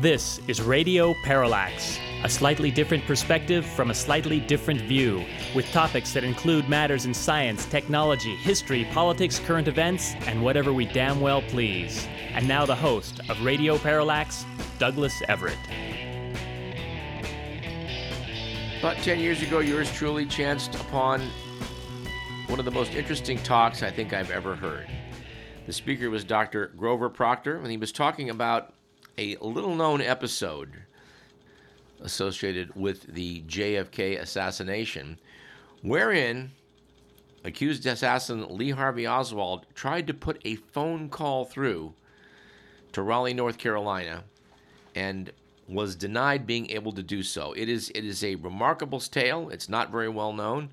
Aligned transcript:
This 0.00 0.40
is 0.46 0.62
Radio 0.62 1.12
Parallax, 1.24 1.98
a 2.22 2.28
slightly 2.28 2.70
different 2.70 3.04
perspective 3.04 3.66
from 3.66 3.90
a 3.90 3.94
slightly 3.94 4.38
different 4.38 4.80
view, 4.82 5.24
with 5.56 5.68
topics 5.72 6.12
that 6.12 6.22
include 6.22 6.68
matters 6.68 7.04
in 7.04 7.12
science, 7.12 7.66
technology, 7.66 8.36
history, 8.36 8.86
politics, 8.92 9.40
current 9.40 9.66
events, 9.66 10.14
and 10.28 10.40
whatever 10.40 10.72
we 10.72 10.84
damn 10.84 11.20
well 11.20 11.42
please. 11.42 12.06
And 12.32 12.46
now 12.46 12.64
the 12.64 12.76
host 12.76 13.18
of 13.28 13.42
Radio 13.42 13.76
Parallax, 13.76 14.46
Douglas 14.78 15.20
Everett. 15.26 15.58
About 18.78 18.98
10 18.98 19.18
years 19.18 19.42
ago, 19.42 19.58
yours 19.58 19.90
truly 19.90 20.26
chanced 20.26 20.76
upon 20.76 21.28
one 22.46 22.60
of 22.60 22.64
the 22.64 22.70
most 22.70 22.94
interesting 22.94 23.38
talks 23.38 23.82
I 23.82 23.90
think 23.90 24.12
I've 24.12 24.30
ever 24.30 24.54
heard. 24.54 24.86
The 25.66 25.72
speaker 25.72 26.08
was 26.08 26.22
Dr. 26.22 26.68
Grover 26.76 27.08
Proctor, 27.08 27.56
and 27.56 27.68
he 27.68 27.76
was 27.76 27.90
talking 27.90 28.30
about 28.30 28.74
a 29.18 29.36
little 29.40 29.74
known 29.74 30.00
episode 30.00 30.84
associated 32.00 32.74
with 32.76 33.02
the 33.12 33.42
JFK 33.42 34.20
assassination, 34.20 35.18
wherein 35.82 36.52
accused 37.44 37.84
assassin 37.86 38.46
Lee 38.56 38.70
Harvey 38.70 39.06
Oswald 39.06 39.66
tried 39.74 40.06
to 40.06 40.14
put 40.14 40.40
a 40.44 40.54
phone 40.56 41.08
call 41.08 41.44
through 41.44 41.94
to 42.92 43.02
Raleigh, 43.02 43.34
North 43.34 43.58
Carolina, 43.58 44.24
and 44.94 45.32
was 45.68 45.96
denied 45.96 46.46
being 46.46 46.70
able 46.70 46.92
to 46.92 47.02
do 47.02 47.22
so. 47.22 47.52
It 47.52 47.68
is 47.68 47.90
it 47.90 48.04
is 48.04 48.24
a 48.24 48.36
remarkable 48.36 49.00
tale. 49.00 49.50
It's 49.50 49.68
not 49.68 49.90
very 49.90 50.08
well 50.08 50.32
known, 50.32 50.70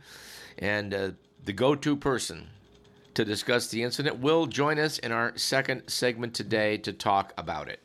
and 0.57 0.93
uh, 0.93 1.11
the 1.43 1.53
go-to 1.53 1.95
person 1.95 2.47
to 3.15 3.25
discuss 3.25 3.67
the 3.67 3.81
incident 3.81 4.19
will 4.19 4.45
join 4.45 4.77
us 4.77 4.99
in 4.99 5.11
our 5.11 5.35
second 5.37 5.83
segment 5.87 6.33
today 6.33 6.77
to 6.77 6.93
talk 6.93 7.33
about 7.37 7.67
it. 7.67 7.79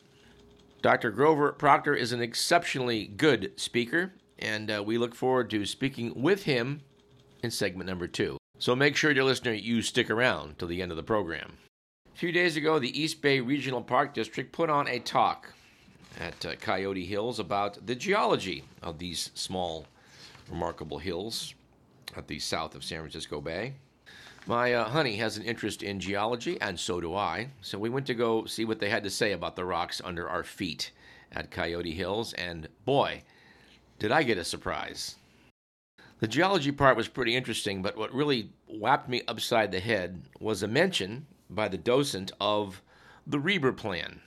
Dr. 0.83 1.11
Grover 1.11 1.53
Proctor 1.53 1.95
is 1.95 2.13
an 2.13 2.23
exceptionally 2.23 3.07
good 3.07 3.53
speaker, 3.57 4.15
and 4.39 4.71
uh, 4.71 4.83
we 4.83 4.97
look 4.97 5.15
forward 5.15 5.51
to 5.51 5.67
speaking 5.67 6.23
with 6.23 6.45
him 6.45 6.81
in 7.43 7.51
segment 7.51 7.89
number 7.89 8.07
two. 8.07 8.39
So 8.59 8.75
make 8.75 8.97
sure, 8.97 9.13
dear 9.13 9.25
listener, 9.25 9.53
you 9.53 9.83
stick 9.83 10.09
around 10.09 10.59
till 10.59 10.69
the 10.69 10.81
end 10.81 10.91
of 10.91 10.97
the 10.97 11.03
program. 11.03 11.59
A 12.15 12.17
few 12.17 12.33
days 12.33 12.57
ago, 12.57 12.79
the 12.79 12.99
East 12.99 13.21
Bay 13.21 13.41
Regional 13.41 13.83
Park 13.83 14.15
District 14.15 14.53
put 14.53 14.71
on 14.71 14.89
a 14.89 15.01
talk 15.01 15.53
at 16.19 16.47
uh, 16.47 16.55
Coyote 16.57 17.05
Hills 17.05 17.39
about 17.39 17.87
the 17.87 17.95
geology 17.95 18.65
of 18.83 18.99
these 18.99 19.31
small, 19.35 19.87
remarkable 20.51 20.99
hills 20.99 21.55
at 22.17 22.27
the 22.27 22.39
south 22.39 22.75
of 22.75 22.85
San 22.85 23.01
Francisco 23.01 23.41
Bay. 23.41 23.75
My 24.51 24.75
uh, 24.75 24.89
honey 24.89 25.15
has 25.19 25.37
an 25.37 25.45
interest 25.45 25.81
in 25.81 26.01
geology, 26.01 26.61
and 26.61 26.81
so 26.81 27.01
do 27.01 27.15
I. 27.15 27.51
So 27.63 27.79
we 27.79 27.89
went 27.89 28.05
to 28.09 28.15
go 28.15 28.47
see 28.47 28.65
what 28.65 28.81
they 28.81 28.91
had 28.91 29.05
to 29.05 29.09
say 29.09 29.31
about 29.31 29.55
the 29.55 29.65
rocks 29.65 30.03
under 30.05 30.29
our 30.29 30.43
feet 30.43 30.91
at 31.31 31.53
Coyote 31.53 31.95
Hills, 31.95 32.33
and 32.33 32.67
boy, 32.85 33.23
did 34.01 34.11
I 34.11 34.25
get 34.25 34.39
a 34.39 34.45
surprise. 34.45 35.15
The 36.19 36.27
geology 36.27 36.73
part 36.73 36.97
was 36.97 37.07
pretty 37.07 37.37
interesting, 37.37 37.81
but 37.81 37.97
what 37.97 38.13
really 38.13 38.51
whapped 38.67 39.09
me 39.09 39.23
upside 39.29 39.71
the 39.71 39.79
head 39.79 40.23
was 40.41 40.65
a 40.65 40.67
mention 40.67 41.29
by 41.49 41.69
the 41.69 41.79
docent 41.79 42.33
of 42.41 42.83
the 43.29 43.39
Reber 43.39 43.73
Plan. 43.73 44.21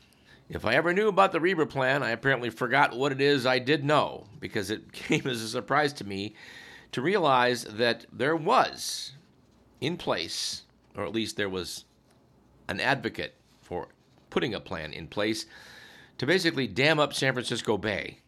If 0.48 0.64
I 0.64 0.76
ever 0.76 0.94
knew 0.94 1.10
about 1.10 1.34
the 1.34 1.42
Reber 1.42 1.66
Plan, 1.66 2.02
I 2.02 2.12
apparently 2.12 2.50
forgot 2.50 2.96
what 2.96 3.12
it 3.12 3.20
is 3.20 3.46
I 3.46 3.60
did 3.60 3.84
know, 3.84 4.28
because 4.40 4.72
it 4.72 4.90
came 4.94 5.28
as 5.28 5.42
a 5.42 5.50
surprise 5.50 5.92
to 5.96 6.06
me 6.06 6.34
to 6.94 7.02
realize 7.02 7.66
that 7.66 8.06
there 8.14 8.38
was 8.38 9.12
in 9.84 9.98
place, 9.98 10.64
or 10.96 11.04
at 11.04 11.12
least 11.12 11.36
there 11.36 11.50
was 11.50 11.84
an 12.70 12.80
advocate 12.80 13.36
for 13.62 13.90
putting 14.30 14.54
a 14.54 14.60
plan 14.60 14.94
in 14.94 15.08
place 15.08 15.46
to 16.18 16.26
basically 16.26 16.68
dam 16.68 17.00
up 17.00 17.14
San 17.14 17.34
Francisco 17.34 17.78
Bay. 17.78 18.20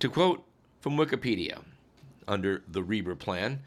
To 0.00 0.08
quote 0.08 0.44
from 0.80 0.96
Wikipedia, 0.96 1.62
under 2.26 2.62
the 2.66 2.82
Reber 2.82 3.14
Plan, 3.14 3.60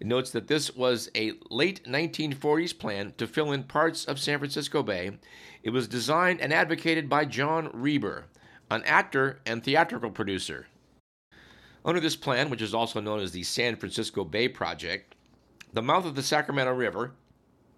it 0.00 0.06
notes 0.06 0.30
that 0.30 0.48
this 0.48 0.74
was 0.74 1.10
a 1.14 1.32
late 1.50 1.84
1940s 1.84 2.76
plan 2.78 3.12
to 3.18 3.26
fill 3.26 3.52
in 3.52 3.64
parts 3.64 4.06
of 4.06 4.18
San 4.18 4.38
Francisco 4.38 4.82
Bay. 4.82 5.18
It 5.62 5.70
was 5.70 5.86
designed 5.86 6.40
and 6.40 6.52
advocated 6.52 7.08
by 7.08 7.26
John 7.26 7.70
Reber, 7.74 8.24
an 8.70 8.82
actor 8.84 9.40
and 9.44 9.62
theatrical 9.62 10.10
producer. 10.10 10.66
Under 11.86 12.00
this 12.00 12.16
plan, 12.16 12.50
which 12.50 12.62
is 12.62 12.74
also 12.74 13.00
known 13.00 13.20
as 13.20 13.30
the 13.30 13.44
San 13.44 13.76
Francisco 13.76 14.24
Bay 14.24 14.48
Project, 14.48 15.14
the 15.72 15.80
mouth 15.80 16.04
of 16.04 16.16
the 16.16 16.22
Sacramento 16.22 16.72
River 16.72 17.12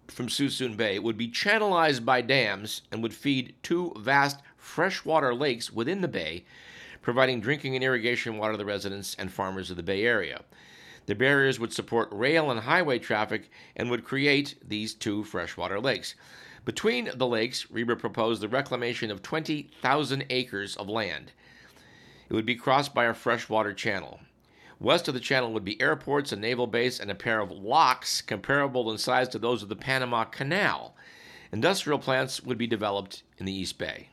from 0.07 0.29
Suisun 0.29 0.75
Bay 0.75 0.97
would 0.97 1.15
be 1.15 1.27
channelized 1.27 2.03
by 2.03 2.21
dams 2.21 2.81
and 2.91 3.03
would 3.03 3.13
feed 3.13 3.53
two 3.61 3.93
vast 3.99 4.41
freshwater 4.57 5.35
lakes 5.35 5.71
within 5.71 6.01
the 6.01 6.07
bay, 6.07 6.43
providing 7.03 7.39
drinking 7.39 7.75
and 7.75 7.83
irrigation 7.83 8.39
water 8.39 8.53
to 8.53 8.57
the 8.57 8.65
residents 8.65 9.15
and 9.19 9.31
farmers 9.31 9.69
of 9.69 9.77
the 9.77 9.83
Bay 9.83 10.03
Area. 10.03 10.41
The 11.05 11.13
barriers 11.13 11.59
would 11.59 11.71
support 11.71 12.09
rail 12.11 12.49
and 12.49 12.61
highway 12.61 12.97
traffic 12.97 13.51
and 13.75 13.91
would 13.91 14.05
create 14.05 14.55
these 14.67 14.95
two 14.95 15.23
freshwater 15.23 15.79
lakes. 15.79 16.15
Between 16.65 17.11
the 17.13 17.27
lakes, 17.27 17.69
Reber 17.69 17.95
proposed 17.95 18.41
the 18.41 18.49
reclamation 18.49 19.11
of 19.11 19.21
20,000 19.21 20.25
acres 20.31 20.75
of 20.77 20.89
land. 20.89 21.31
It 22.29 22.33
would 22.35 22.45
be 22.45 22.55
crossed 22.55 22.93
by 22.93 23.05
a 23.05 23.13
freshwater 23.13 23.73
channel. 23.73 24.19
West 24.79 25.07
of 25.07 25.13
the 25.13 25.19
channel 25.19 25.51
would 25.51 25.65
be 25.65 25.81
airports, 25.81 26.31
a 26.31 26.35
naval 26.35 26.67
base, 26.67 26.99
and 26.99 27.09
a 27.09 27.15
pair 27.15 27.39
of 27.41 27.51
locks 27.51 28.21
comparable 28.21 28.91
in 28.91 28.97
size 28.97 29.27
to 29.29 29.39
those 29.39 29.63
of 29.63 29.69
the 29.69 29.75
Panama 29.75 30.23
Canal. 30.23 30.95
Industrial 31.51 31.99
plants 31.99 32.41
would 32.43 32.57
be 32.57 32.67
developed 32.67 33.23
in 33.39 33.45
the 33.45 33.51
East 33.51 33.77
Bay. 33.77 34.09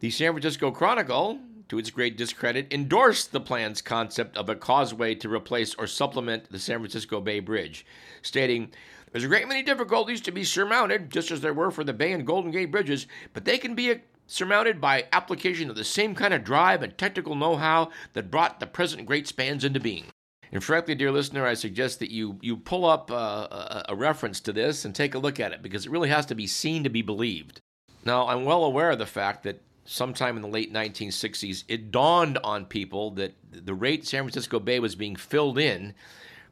The 0.00 0.10
San 0.10 0.32
Francisco 0.32 0.70
Chronicle, 0.70 1.40
to 1.68 1.78
its 1.78 1.90
great 1.90 2.18
discredit, 2.18 2.70
endorsed 2.70 3.32
the 3.32 3.40
plan's 3.40 3.80
concept 3.80 4.36
of 4.36 4.48
a 4.48 4.54
causeway 4.54 5.14
to 5.16 5.32
replace 5.32 5.74
or 5.74 5.86
supplement 5.86 6.52
the 6.52 6.58
San 6.58 6.78
Francisco 6.78 7.20
Bay 7.20 7.40
Bridge, 7.40 7.86
stating, 8.20 8.70
There's 9.10 9.24
a 9.24 9.28
great 9.28 9.48
many 9.48 9.62
difficulties 9.62 10.20
to 10.22 10.30
be 10.30 10.44
surmounted, 10.44 11.10
just 11.10 11.30
as 11.30 11.40
there 11.40 11.54
were 11.54 11.70
for 11.70 11.82
the 11.82 11.92
Bay 11.94 12.12
and 12.12 12.26
Golden 12.26 12.50
Gate 12.50 12.70
bridges, 12.70 13.06
but 13.32 13.44
they 13.44 13.58
can 13.58 13.74
be 13.74 14.02
surmounted 14.32 14.80
by 14.80 15.06
application 15.12 15.68
of 15.68 15.76
the 15.76 15.84
same 15.84 16.14
kind 16.14 16.32
of 16.32 16.42
drive 16.42 16.82
and 16.82 16.96
technical 16.96 17.34
know 17.34 17.56
how 17.56 17.90
that 18.14 18.30
brought 18.30 18.60
the 18.60 18.66
present 18.66 19.06
great 19.06 19.28
spans 19.28 19.62
into 19.62 19.78
being. 19.78 20.06
And 20.50 20.64
frankly, 20.64 20.94
dear 20.94 21.10
listener, 21.10 21.46
I 21.46 21.54
suggest 21.54 21.98
that 21.98 22.10
you, 22.10 22.38
you 22.40 22.56
pull 22.56 22.84
up 22.84 23.10
uh, 23.10 23.14
a, 23.14 23.84
a 23.90 23.94
reference 23.94 24.40
to 24.40 24.52
this 24.52 24.84
and 24.84 24.94
take 24.94 25.14
a 25.14 25.18
look 25.18 25.38
at 25.38 25.52
it 25.52 25.62
because 25.62 25.86
it 25.86 25.92
really 25.92 26.08
has 26.08 26.26
to 26.26 26.34
be 26.34 26.46
seen 26.46 26.82
to 26.84 26.90
be 26.90 27.02
believed. 27.02 27.60
Now, 28.04 28.26
I'm 28.26 28.44
well 28.44 28.64
aware 28.64 28.90
of 28.90 28.98
the 28.98 29.06
fact 29.06 29.42
that 29.44 29.60
sometime 29.84 30.36
in 30.36 30.42
the 30.42 30.48
late 30.48 30.72
1960s, 30.72 31.64
it 31.68 31.90
dawned 31.90 32.38
on 32.42 32.64
people 32.64 33.10
that 33.12 33.34
the 33.50 33.74
rate 33.74 34.06
San 34.06 34.24
Francisco 34.24 34.58
Bay 34.58 34.78
was 34.78 34.94
being 34.94 35.16
filled 35.16 35.58
in 35.58 35.94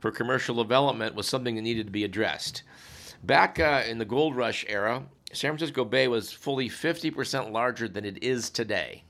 for 0.01 0.11
commercial 0.11 0.55
development 0.55 1.15
was 1.15 1.29
something 1.29 1.57
that 1.57 1.63
needed 1.63 1.87
to 1.87 1.93
be 1.93 2.05
addressed. 2.05 2.63
Back 3.23 3.59
uh, 3.59 3.83
in 3.87 3.99
the 3.99 4.07
gold 4.07 4.35
rush 4.35 4.65
era, 4.69 5.05
San 5.33 5.53
Francisco 5.53 5.85
Bay 5.85 6.09
was 6.09 6.33
fully 6.33 6.69
50% 6.69 7.53
larger 7.53 7.89
than 7.89 8.05
it 8.05 8.23
is 8.23 8.51
today. 8.51 9.05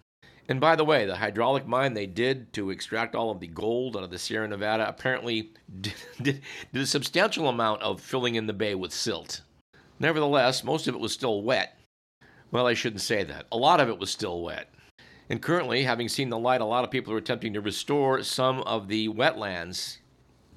And 0.48 0.60
by 0.60 0.76
the 0.76 0.84
way, 0.84 1.06
the 1.06 1.16
hydraulic 1.16 1.66
mine 1.66 1.94
they 1.94 2.06
did 2.06 2.52
to 2.54 2.70
extract 2.70 3.14
all 3.14 3.30
of 3.30 3.40
the 3.40 3.46
gold 3.46 3.96
out 3.96 4.02
of 4.02 4.10
the 4.10 4.18
Sierra 4.18 4.48
Nevada 4.48 4.86
apparently 4.86 5.52
did, 5.80 5.94
did, 6.20 6.42
did 6.72 6.82
a 6.82 6.86
substantial 6.86 7.48
amount 7.48 7.82
of 7.82 8.00
filling 8.00 8.34
in 8.34 8.46
the 8.46 8.52
bay 8.52 8.74
with 8.74 8.92
silt. 8.92 9.42
Nevertheless, 9.98 10.64
most 10.64 10.88
of 10.88 10.94
it 10.94 11.00
was 11.00 11.12
still 11.12 11.42
wet. 11.42 11.78
Well, 12.50 12.66
I 12.66 12.74
shouldn't 12.74 13.02
say 13.02 13.22
that. 13.24 13.46
A 13.52 13.56
lot 13.56 13.80
of 13.80 13.88
it 13.88 13.98
was 13.98 14.10
still 14.10 14.42
wet. 14.42 14.68
And 15.28 15.40
currently, 15.40 15.84
having 15.84 16.08
seen 16.08 16.28
the 16.28 16.38
light, 16.38 16.60
a 16.60 16.64
lot 16.64 16.82
of 16.82 16.90
people 16.90 17.14
are 17.14 17.18
attempting 17.18 17.52
to 17.52 17.60
restore 17.60 18.22
some 18.24 18.62
of 18.62 18.88
the 18.88 19.08
wetlands 19.08 19.98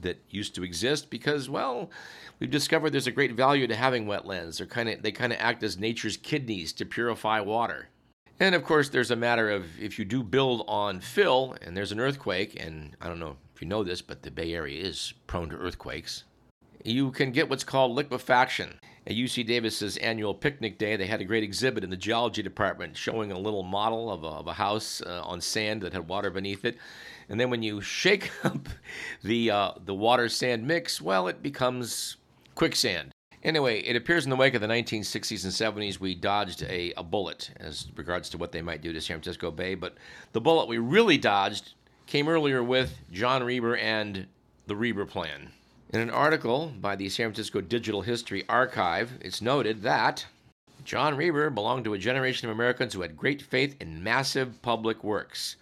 that 0.03 0.21
used 0.29 0.55
to 0.55 0.63
exist 0.63 1.09
because, 1.09 1.49
well, 1.49 1.89
we've 2.39 2.51
discovered 2.51 2.91
there's 2.91 3.07
a 3.07 3.11
great 3.11 3.33
value 3.33 3.67
to 3.67 3.75
having 3.75 4.05
wetlands. 4.05 4.57
They're 4.57 4.67
kind 4.67 4.89
of 4.89 5.01
they 5.01 5.11
kind 5.11 5.33
of 5.33 5.39
act 5.39 5.63
as 5.63 5.77
nature's 5.77 6.17
kidneys 6.17 6.71
to 6.73 6.85
purify 6.85 7.39
water. 7.39 7.89
And 8.39 8.55
of 8.55 8.63
course, 8.63 8.89
there's 8.89 9.11
a 9.11 9.15
matter 9.15 9.49
of 9.49 9.79
if 9.79 9.99
you 9.99 10.05
do 10.05 10.23
build 10.23 10.65
on 10.67 10.99
fill 10.99 11.55
and 11.61 11.77
there's 11.77 11.91
an 11.91 11.99
earthquake, 11.99 12.59
and 12.59 12.95
I 12.99 13.07
don't 13.07 13.19
know 13.19 13.37
if 13.55 13.61
you 13.61 13.67
know 13.67 13.83
this, 13.83 14.01
but 14.01 14.23
the 14.23 14.31
Bay 14.31 14.53
Area 14.53 14.81
is 14.81 15.13
prone 15.27 15.49
to 15.49 15.55
earthquakes. 15.55 16.23
You 16.83 17.11
can 17.11 17.31
get 17.31 17.49
what's 17.49 17.63
called 17.63 17.93
liquefaction. 17.93 18.79
At 19.05 19.13
UC 19.13 19.45
Davis's 19.45 19.97
annual 19.97 20.33
picnic 20.33 20.77
day, 20.77 20.95
they 20.95 21.07
had 21.07 21.21
a 21.21 21.25
great 21.25 21.43
exhibit 21.43 21.83
in 21.83 21.89
the 21.89 21.97
geology 21.97 22.41
department 22.41 22.95
showing 22.95 23.31
a 23.31 23.37
little 23.37 23.63
model 23.63 24.09
of 24.09 24.23
a, 24.23 24.27
of 24.27 24.47
a 24.47 24.53
house 24.53 25.01
uh, 25.01 25.21
on 25.23 25.41
sand 25.41 25.81
that 25.81 25.93
had 25.93 26.07
water 26.07 26.29
beneath 26.29 26.63
it. 26.63 26.77
And 27.29 27.39
then 27.39 27.49
when 27.49 27.63
you 27.63 27.81
shake 27.81 28.31
up 28.43 28.69
the, 29.23 29.51
uh, 29.51 29.71
the 29.83 29.93
water 29.93 30.29
sand 30.29 30.67
mix, 30.67 31.01
well, 31.01 31.27
it 31.27 31.41
becomes 31.41 32.17
quicksand. 32.55 33.11
Anyway, 33.43 33.81
it 33.81 33.97
appears 33.97 34.23
in 34.23 34.29
the 34.29 34.37
wake 34.37 34.53
of 34.53 34.61
the 34.61 34.67
1960s 34.67 35.43
and 35.43 35.77
70s, 35.77 35.99
we 35.99 36.15
dodged 36.15 36.63
a, 36.63 36.93
a 36.95 37.03
bullet 37.03 37.51
as 37.57 37.87
regards 37.95 38.29
to 38.29 38.37
what 38.37 38.53
they 38.53 38.61
might 38.61 38.81
do 38.81 38.93
to 38.93 39.01
San 39.01 39.17
Francisco 39.17 39.51
Bay. 39.51 39.75
But 39.75 39.95
the 40.31 40.39
bullet 40.39 40.69
we 40.69 40.77
really 40.77 41.17
dodged 41.17 41.73
came 42.05 42.29
earlier 42.29 42.63
with 42.63 42.95
John 43.11 43.43
Reber 43.43 43.75
and 43.75 44.27
the 44.67 44.75
Reber 44.77 45.05
Plan. 45.05 45.51
In 45.89 45.99
an 45.99 46.09
article 46.09 46.71
by 46.79 46.95
the 46.95 47.09
San 47.09 47.27
Francisco 47.27 47.59
Digital 47.59 48.01
History 48.01 48.43
Archive, 48.47 49.11
it's 49.19 49.41
noted 49.41 49.81
that 49.83 50.25
John 50.85 51.15
Reber 51.15 51.49
belonged 51.49 51.83
to 51.83 51.93
a 51.93 51.99
generation 51.99 52.49
of 52.49 52.55
Americans 52.55 52.93
who 52.93 53.01
had 53.01 53.17
great 53.17 53.41
faith 53.41 53.75
in 53.79 54.03
massive 54.03 54.61
public 54.61 55.03
works. 55.03 55.57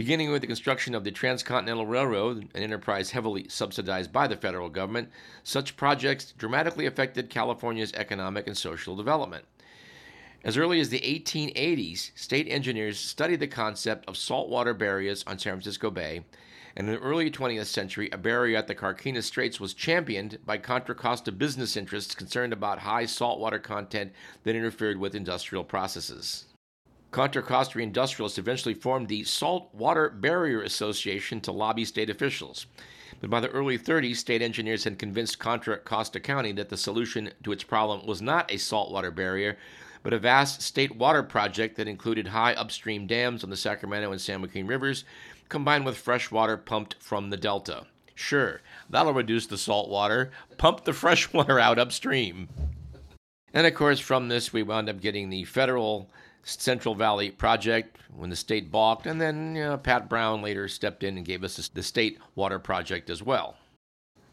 Beginning 0.00 0.30
with 0.30 0.40
the 0.40 0.46
construction 0.46 0.94
of 0.94 1.04
the 1.04 1.10
Transcontinental 1.10 1.84
Railroad, 1.84 2.48
an 2.54 2.62
enterprise 2.62 3.10
heavily 3.10 3.46
subsidized 3.50 4.10
by 4.10 4.26
the 4.26 4.34
federal 4.34 4.70
government, 4.70 5.10
such 5.42 5.76
projects 5.76 6.32
dramatically 6.32 6.86
affected 6.86 7.28
California's 7.28 7.92
economic 7.92 8.46
and 8.46 8.56
social 8.56 8.96
development. 8.96 9.44
As 10.42 10.56
early 10.56 10.80
as 10.80 10.88
the 10.88 11.00
1880s, 11.00 12.12
state 12.18 12.48
engineers 12.48 12.98
studied 12.98 13.40
the 13.40 13.46
concept 13.46 14.08
of 14.08 14.16
saltwater 14.16 14.72
barriers 14.72 15.22
on 15.26 15.38
San 15.38 15.52
Francisco 15.52 15.90
Bay, 15.90 16.24
and 16.74 16.88
in 16.88 16.94
the 16.94 17.00
early 17.02 17.30
20th 17.30 17.66
century, 17.66 18.08
a 18.10 18.16
barrier 18.16 18.56
at 18.56 18.68
the 18.68 18.74
Carquinez 18.74 19.26
Straits 19.26 19.60
was 19.60 19.74
championed 19.74 20.38
by 20.46 20.56
Contra 20.56 20.94
Costa 20.94 21.30
business 21.30 21.76
interests 21.76 22.14
concerned 22.14 22.54
about 22.54 22.78
high 22.78 23.04
saltwater 23.04 23.58
content 23.58 24.14
that 24.44 24.56
interfered 24.56 24.96
with 24.96 25.14
industrial 25.14 25.62
processes. 25.62 26.46
Contra 27.10 27.42
Costa 27.42 27.80
industrialists 27.80 28.38
eventually 28.38 28.74
formed 28.74 29.08
the 29.08 29.24
Salt 29.24 29.74
Water 29.74 30.10
Barrier 30.10 30.62
Association 30.62 31.40
to 31.40 31.50
lobby 31.50 31.84
state 31.84 32.08
officials. 32.08 32.66
But 33.20 33.30
by 33.30 33.40
the 33.40 33.50
early 33.50 33.76
30s, 33.76 34.16
state 34.16 34.42
engineers 34.42 34.84
had 34.84 34.98
convinced 34.98 35.40
Contra 35.40 35.78
Costa 35.78 36.20
County 36.20 36.52
that 36.52 36.68
the 36.68 36.76
solution 36.76 37.32
to 37.42 37.50
its 37.50 37.64
problem 37.64 38.06
was 38.06 38.22
not 38.22 38.50
a 38.50 38.58
saltwater 38.58 39.10
barrier, 39.10 39.58
but 40.04 40.12
a 40.12 40.18
vast 40.18 40.62
state 40.62 40.94
water 40.96 41.24
project 41.24 41.76
that 41.76 41.88
included 41.88 42.28
high 42.28 42.54
upstream 42.54 43.08
dams 43.08 43.42
on 43.42 43.50
the 43.50 43.56
Sacramento 43.56 44.12
and 44.12 44.20
San 44.20 44.40
Joaquin 44.40 44.68
rivers, 44.68 45.04
combined 45.48 45.84
with 45.84 45.98
fresh 45.98 46.30
water 46.30 46.56
pumped 46.56 46.94
from 47.02 47.28
the 47.28 47.36
delta. 47.36 47.86
Sure, 48.14 48.60
that'll 48.88 49.12
reduce 49.12 49.46
the 49.46 49.58
salt 49.58 49.88
water. 49.88 50.30
Pump 50.58 50.84
the 50.84 50.92
fresh 50.92 51.32
water 51.32 51.58
out 51.58 51.78
upstream. 51.78 52.48
And 53.52 53.66
of 53.66 53.74
course, 53.74 53.98
from 53.98 54.28
this, 54.28 54.52
we 54.52 54.62
wound 54.62 54.88
up 54.88 55.00
getting 55.00 55.28
the 55.28 55.44
federal 55.44 56.08
Central 56.42 56.94
Valley 56.94 57.30
project 57.30 57.98
when 58.14 58.30
the 58.30 58.36
state 58.36 58.70
balked, 58.70 59.06
and 59.06 59.20
then 59.20 59.54
you 59.54 59.62
know, 59.62 59.76
Pat 59.76 60.08
Brown 60.08 60.42
later 60.42 60.68
stepped 60.68 61.04
in 61.04 61.16
and 61.16 61.26
gave 61.26 61.44
us 61.44 61.68
the 61.68 61.82
state 61.82 62.18
water 62.34 62.58
project 62.58 63.10
as 63.10 63.22
well. 63.22 63.56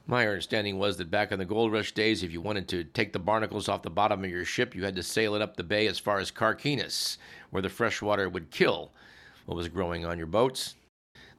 My 0.09 0.25
understanding 0.25 0.79
was 0.79 0.95
that 0.97 1.11
back 1.11 1.33
in 1.33 1.39
the 1.39 1.43
gold 1.45 1.73
rush 1.73 1.91
days, 1.91 2.23
if 2.23 2.31
you 2.31 2.39
wanted 2.39 2.69
to 2.69 2.85
take 2.85 3.11
the 3.11 3.19
barnacles 3.19 3.67
off 3.67 3.81
the 3.81 3.89
bottom 3.89 4.23
of 4.23 4.29
your 4.29 4.45
ship, 4.45 4.73
you 4.73 4.85
had 4.85 4.95
to 4.95 5.03
sail 5.03 5.35
it 5.35 5.41
up 5.41 5.57
the 5.57 5.63
bay 5.63 5.85
as 5.87 5.99
far 5.99 6.19
as 6.19 6.31
Carquinez, 6.31 7.17
where 7.49 7.61
the 7.61 7.69
fresh 7.69 8.01
water 8.01 8.29
would 8.29 8.49
kill 8.49 8.91
what 9.45 9.57
was 9.57 9.67
growing 9.67 10.05
on 10.05 10.17
your 10.17 10.27
boats. 10.27 10.75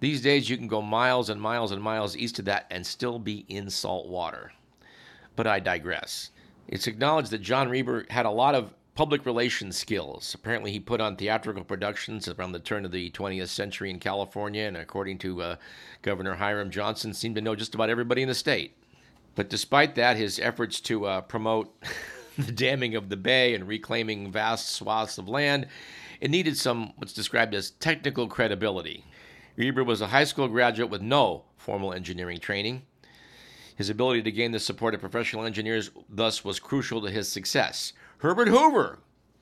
These 0.01 0.21
days, 0.21 0.51
you 0.51 0.59
can 0.59 0.69
go 0.69 0.83
miles 0.83 1.31
and 1.31 1.41
miles 1.41 1.73
and 1.73 1.83
miles 1.83 2.17
east 2.17 2.39
of 2.39 2.45
that 2.45 2.67
and 2.71 2.87
still 2.87 3.19
be 3.19 3.47
in 3.49 3.71
salt 3.71 4.07
water. 4.07 4.53
But 5.35 5.47
I 5.47 5.61
digress. 5.61 6.31
It's 6.69 6.87
acknowledged 6.87 7.31
that 7.31 7.41
John 7.41 7.71
Reber 7.71 8.05
had 8.11 8.27
a 8.27 8.31
lot 8.31 8.55
of 8.55 8.75
public 8.99 9.25
relations 9.25 9.77
skills. 9.77 10.35
Apparently, 10.35 10.73
he 10.73 10.81
put 10.81 11.01
on 11.01 11.15
theatrical 11.15 11.63
productions 11.63 12.27
around 12.27 12.51
the 12.51 12.59
turn 12.59 12.85
of 12.85 12.91
the 12.91 13.13
20th 13.13 13.47
century 13.47 13.91
in 13.91 14.01
California, 14.01 14.65
and 14.65 14.77
according 14.77 15.17
to 15.17 15.41
uh, 15.41 15.57
Governor 16.03 16.35
Hiram 16.35 16.69
Johnson, 16.69 17.15
seemed 17.15 17.37
to 17.37 17.41
know 17.41 17.55
just 17.55 17.77
about 17.77 17.91
everybody 17.91 18.23
in 18.23 18.29
the 18.29 18.35
state. 18.35 18.77
But 19.37 19.49
despite 19.49 19.95
that, 19.95 20.17
his 20.17 20.41
efforts 20.41 20.81
to 20.81 21.07
uh, 21.07 21.21
promote 21.21 21.73
the 22.39 22.51
damming 22.51 22.97
of 22.97 23.09
the 23.09 23.17
bay 23.17 23.55
and 23.55 23.69
reclaiming 23.69 24.33
vast 24.33 24.71
swaths 24.71 25.17
of 25.17 25.29
land, 25.29 25.69
it 26.21 26.33
needed 26.33 26.57
some 26.57 26.93
what's 26.97 27.13
described 27.13 27.55
as 27.55 27.71
technical 27.71 28.27
credibility. 28.27 29.05
Reber 29.57 29.85
was 29.85 30.01
a 30.01 30.09
high 30.09 30.25
school 30.25 30.49
graduate 30.49 30.91
with 30.91 31.03
no 31.03 31.45
formal 31.57 31.93
engineering 31.93 32.41
training. 32.41 32.83
His 33.77 33.91
ability 33.91 34.23
to 34.23 34.33
gain 34.33 34.51
the 34.51 34.59
support 34.59 34.93
of 34.93 35.01
professional 35.01 35.45
engineers 35.45 35.93
thus 36.09 36.45
was 36.45 36.59
crucial 36.59 37.01
to 37.03 37.13
his 37.13 37.29
success. 37.29 37.93
Herbert 38.19 38.49
Hoover, 38.49 38.99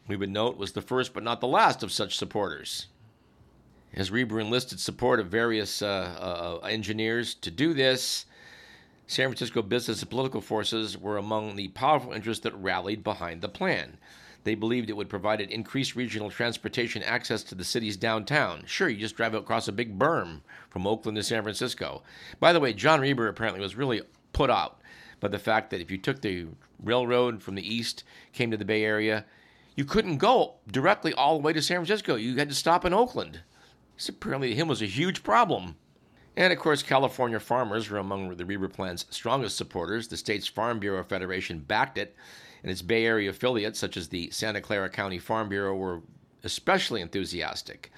we 0.06 0.17
would 0.17 0.28
note, 0.28 0.58
was 0.58 0.73
the 0.73 0.82
first 0.82 1.14
but 1.14 1.23
not 1.23 1.40
the 1.40 1.46
last 1.49 1.82
of 1.82 1.90
such 1.90 2.17
supporters. 2.17 2.88
As 3.94 4.11
Reber 4.11 4.38
enlisted 4.38 4.78
support 4.81 5.19
of 5.19 5.28
various 5.28 5.81
uh, 5.81 6.61
uh, 6.62 6.67
engineers 6.67 7.34
to 7.37 7.50
do 7.50 7.73
this, 7.73 8.26
San 9.06 9.28
Francisco 9.28 9.62
business 9.62 10.02
and 10.02 10.11
political 10.11 10.43
forces 10.43 10.99
were 10.99 11.17
among 11.17 11.56
the 11.56 11.69
powerful 11.69 12.12
interests 12.12 12.43
that 12.43 12.55
rallied 12.55 13.02
behind 13.02 13.40
the 13.40 13.49
plan. 13.49 13.96
They 14.44 14.55
believed 14.55 14.90
it 14.90 14.96
would 14.96 15.08
provide 15.08 15.40
an 15.40 15.49
increased 15.49 15.96
regional 15.96 16.31
transportation 16.31 17.02
access 17.02 17.43
to 17.44 17.55
the 17.55 17.64
city's 17.64 17.96
downtown. 17.96 18.64
Sure, 18.67 18.90
you 18.90 18.99
just 18.99 19.17
drive 19.17 19.32
across 19.32 19.69
a 19.69 19.73
big 19.73 19.99
berm 19.99 20.43
from 20.69 20.87
Oakland 20.87 21.17
to 21.17 21.23
San 21.23 21.43
Francisco. 21.43 22.02
By 22.40 22.52
the 22.52 22.61
way, 22.61 22.75
John 22.75 23.00
Reber 23.00 23.28
apparently 23.28 23.61
was 23.61 23.75
really 23.75 24.02
put 24.34 24.50
out 24.50 24.81
by 25.21 25.29
the 25.29 25.39
fact 25.39 25.71
that 25.71 25.81
if 25.81 25.91
you 25.91 25.99
took 25.99 26.21
the 26.21 26.47
railroad 26.83 27.43
from 27.43 27.55
the 27.55 27.75
east, 27.75 28.05
came 28.33 28.51
to 28.51 28.57
the 28.57 28.65
Bay 28.65 28.85
Area, 28.85 29.25
you 29.75 29.85
couldn't 29.85 30.19
go 30.19 30.55
directly 30.71 31.13
all 31.15 31.37
the 31.37 31.43
way 31.43 31.53
to 31.53 31.63
San 31.63 31.77
Francisco. 31.77 32.17
You 32.17 32.37
had 32.37 32.49
to 32.49 32.55
stop 32.55 32.85
in 32.85 32.95
Oakland. 32.95 33.41
This 33.97 34.09
apparently 34.09 34.51
to 34.51 34.55
him 34.55 34.69
was 34.69 34.83
a 34.83 34.87
huge 34.87 35.23
problem. 35.23 35.77
And 36.37 36.53
of 36.53 36.59
course, 36.59 36.83
California 36.83 37.41
farmers 37.41 37.89
were 37.89 37.99
among 37.99 38.37
the 38.37 38.45
Reber 38.45 38.69
Plan's 38.69 39.07
strongest 39.11 39.57
supporters. 39.57 40.09
The 40.09 40.17
state's 40.17 40.47
Farm 40.47 40.79
Bureau 40.79 41.03
Federation 41.03 41.61
backed 41.61 41.97
it, 41.97 42.15
and 42.62 42.71
its 42.71 42.83
Bay 42.83 43.07
Area 43.07 43.31
affiliates, 43.31 43.79
such 43.79 43.97
as 43.97 44.09
the 44.09 44.31
Santa 44.31 44.61
Clara 44.61 44.91
County 44.91 45.19
Farm 45.19 45.49
Bureau, 45.49 45.75
were 45.75 46.03
especially 46.45 47.01
enthusiastic. 47.01 47.91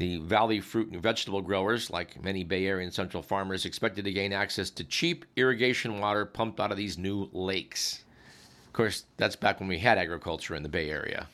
The 0.00 0.16
valley 0.16 0.60
fruit 0.60 0.90
and 0.90 1.02
vegetable 1.02 1.42
growers, 1.42 1.90
like 1.90 2.24
many 2.24 2.42
Bay 2.42 2.64
Area 2.64 2.84
and 2.84 2.94
Central 2.94 3.22
farmers, 3.22 3.66
expected 3.66 4.06
to 4.06 4.12
gain 4.12 4.32
access 4.32 4.70
to 4.70 4.82
cheap 4.82 5.26
irrigation 5.36 6.00
water 6.00 6.24
pumped 6.24 6.58
out 6.58 6.70
of 6.70 6.78
these 6.78 6.96
new 6.96 7.28
lakes. 7.34 8.02
Of 8.66 8.72
course, 8.72 9.04
that's 9.18 9.36
back 9.36 9.60
when 9.60 9.68
we 9.68 9.78
had 9.78 9.98
agriculture 9.98 10.54
in 10.54 10.62
the 10.62 10.70
Bay 10.70 10.88
Area. 10.88 11.26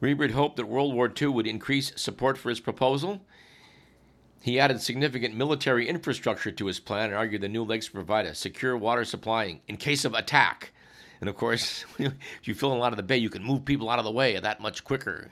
Reber 0.00 0.28
hoped 0.28 0.56
that 0.56 0.68
World 0.68 0.94
War 0.94 1.12
II 1.20 1.28
would 1.28 1.46
increase 1.46 1.92
support 1.94 2.38
for 2.38 2.48
his 2.48 2.60
proposal. 2.60 3.20
He 4.40 4.58
added 4.58 4.80
significant 4.80 5.36
military 5.36 5.86
infrastructure 5.86 6.50
to 6.50 6.66
his 6.68 6.80
plan 6.80 7.10
and 7.10 7.14
argued 7.14 7.42
the 7.42 7.48
new 7.50 7.62
lakes 7.62 7.90
provide 7.90 8.24
a 8.24 8.34
secure 8.34 8.74
water 8.74 9.04
supply 9.04 9.60
in 9.68 9.76
case 9.76 10.06
of 10.06 10.14
attack. 10.14 10.72
And 11.20 11.28
of 11.28 11.36
course, 11.36 11.84
if 11.98 12.14
you 12.44 12.54
fill 12.54 12.72
a 12.72 12.74
lot 12.74 12.94
of 12.94 12.96
the 12.96 13.02
bay, 13.02 13.18
you 13.18 13.28
can 13.28 13.44
move 13.44 13.66
people 13.66 13.90
out 13.90 13.98
of 13.98 14.06
the 14.06 14.10
way 14.10 14.40
that 14.40 14.62
much 14.62 14.82
quicker. 14.82 15.30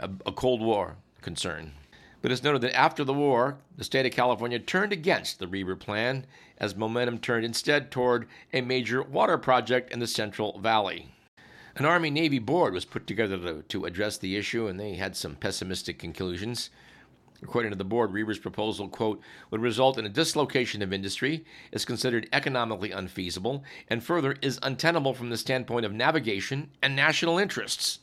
A 0.00 0.32
Cold 0.32 0.62
War 0.62 0.96
concern. 1.22 1.72
But 2.20 2.30
it's 2.30 2.42
noted 2.42 2.60
that 2.62 2.76
after 2.76 3.02
the 3.02 3.12
war, 3.12 3.58
the 3.76 3.84
state 3.84 4.06
of 4.06 4.12
California 4.12 4.58
turned 4.58 4.92
against 4.92 5.38
the 5.38 5.48
Reber 5.48 5.74
plan 5.74 6.24
as 6.58 6.76
momentum 6.76 7.18
turned 7.18 7.44
instead 7.44 7.90
toward 7.90 8.28
a 8.52 8.60
major 8.60 9.02
water 9.02 9.38
project 9.38 9.92
in 9.92 9.98
the 9.98 10.06
Central 10.06 10.58
Valley. 10.60 11.08
An 11.74 11.84
Army 11.84 12.10
Navy 12.10 12.38
board 12.38 12.74
was 12.74 12.84
put 12.84 13.06
together 13.06 13.38
to, 13.38 13.62
to 13.62 13.84
address 13.86 14.18
the 14.18 14.36
issue, 14.36 14.68
and 14.68 14.78
they 14.78 14.94
had 14.94 15.16
some 15.16 15.34
pessimistic 15.34 15.98
conclusions. 15.98 16.70
According 17.42 17.72
to 17.72 17.76
the 17.76 17.84
board, 17.84 18.12
Reber's 18.12 18.38
proposal, 18.38 18.88
quote, 18.88 19.20
would 19.50 19.60
result 19.60 19.98
in 19.98 20.06
a 20.06 20.10
dislocation 20.10 20.80
of 20.80 20.92
industry, 20.92 21.44
is 21.72 21.84
considered 21.84 22.28
economically 22.32 22.92
unfeasible, 22.92 23.64
and 23.88 24.04
further 24.04 24.36
is 24.42 24.60
untenable 24.62 25.14
from 25.14 25.30
the 25.30 25.36
standpoint 25.36 25.84
of 25.84 25.92
navigation 25.92 26.70
and 26.82 26.94
national 26.94 27.38
interests. 27.38 27.98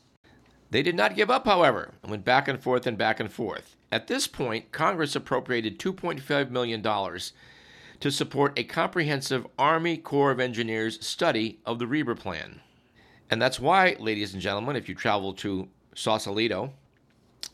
They 0.71 0.83
did 0.83 0.95
not 0.95 1.15
give 1.15 1.31
up, 1.31 1.45
however, 1.45 1.93
and 2.03 2.11
went 2.11 2.25
back 2.25 2.47
and 2.47 2.61
forth 2.61 2.85
and 2.85 2.97
back 2.97 3.19
and 3.19 3.31
forth. 3.31 3.75
At 3.91 4.07
this 4.07 4.27
point, 4.27 4.71
Congress 4.71 5.15
appropriated 5.15 5.79
$2.5 5.79 6.51
million 6.51 6.83
to 6.83 8.11
support 8.11 8.57
a 8.57 8.63
comprehensive 8.63 9.47
Army 9.57 9.97
Corps 9.97 10.31
of 10.31 10.39
Engineers 10.39 11.05
study 11.05 11.59
of 11.65 11.79
the 11.79 11.87
Reber 11.87 12.15
Plan. 12.15 12.61
And 13.31 13.41
that's 13.41 13.59
why, 13.59 13.95
ladies 13.99 14.33
and 14.33 14.41
gentlemen, 14.41 14.75
if 14.75 14.87
you 14.87 14.95
travel 14.95 15.33
to 15.35 15.67
Sausalito, 15.95 16.73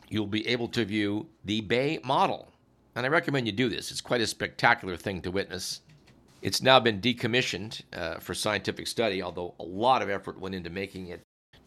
you'll 0.08 0.26
be 0.26 0.46
able 0.46 0.68
to 0.68 0.84
view 0.84 1.26
the 1.44 1.62
Bay 1.62 1.98
model. 2.04 2.52
And 2.94 3.04
I 3.04 3.08
recommend 3.08 3.46
you 3.46 3.52
do 3.52 3.68
this. 3.68 3.90
It's 3.90 4.00
quite 4.00 4.20
a 4.20 4.26
spectacular 4.26 4.96
thing 4.96 5.20
to 5.22 5.30
witness. 5.30 5.80
It's 6.42 6.62
now 6.62 6.80
been 6.80 7.00
decommissioned 7.00 7.82
uh, 7.92 8.18
for 8.20 8.34
scientific 8.34 8.86
study, 8.86 9.22
although 9.22 9.54
a 9.58 9.64
lot 9.64 10.02
of 10.02 10.10
effort 10.10 10.38
went 10.38 10.54
into 10.54 10.70
making 10.70 11.08
it 11.08 11.22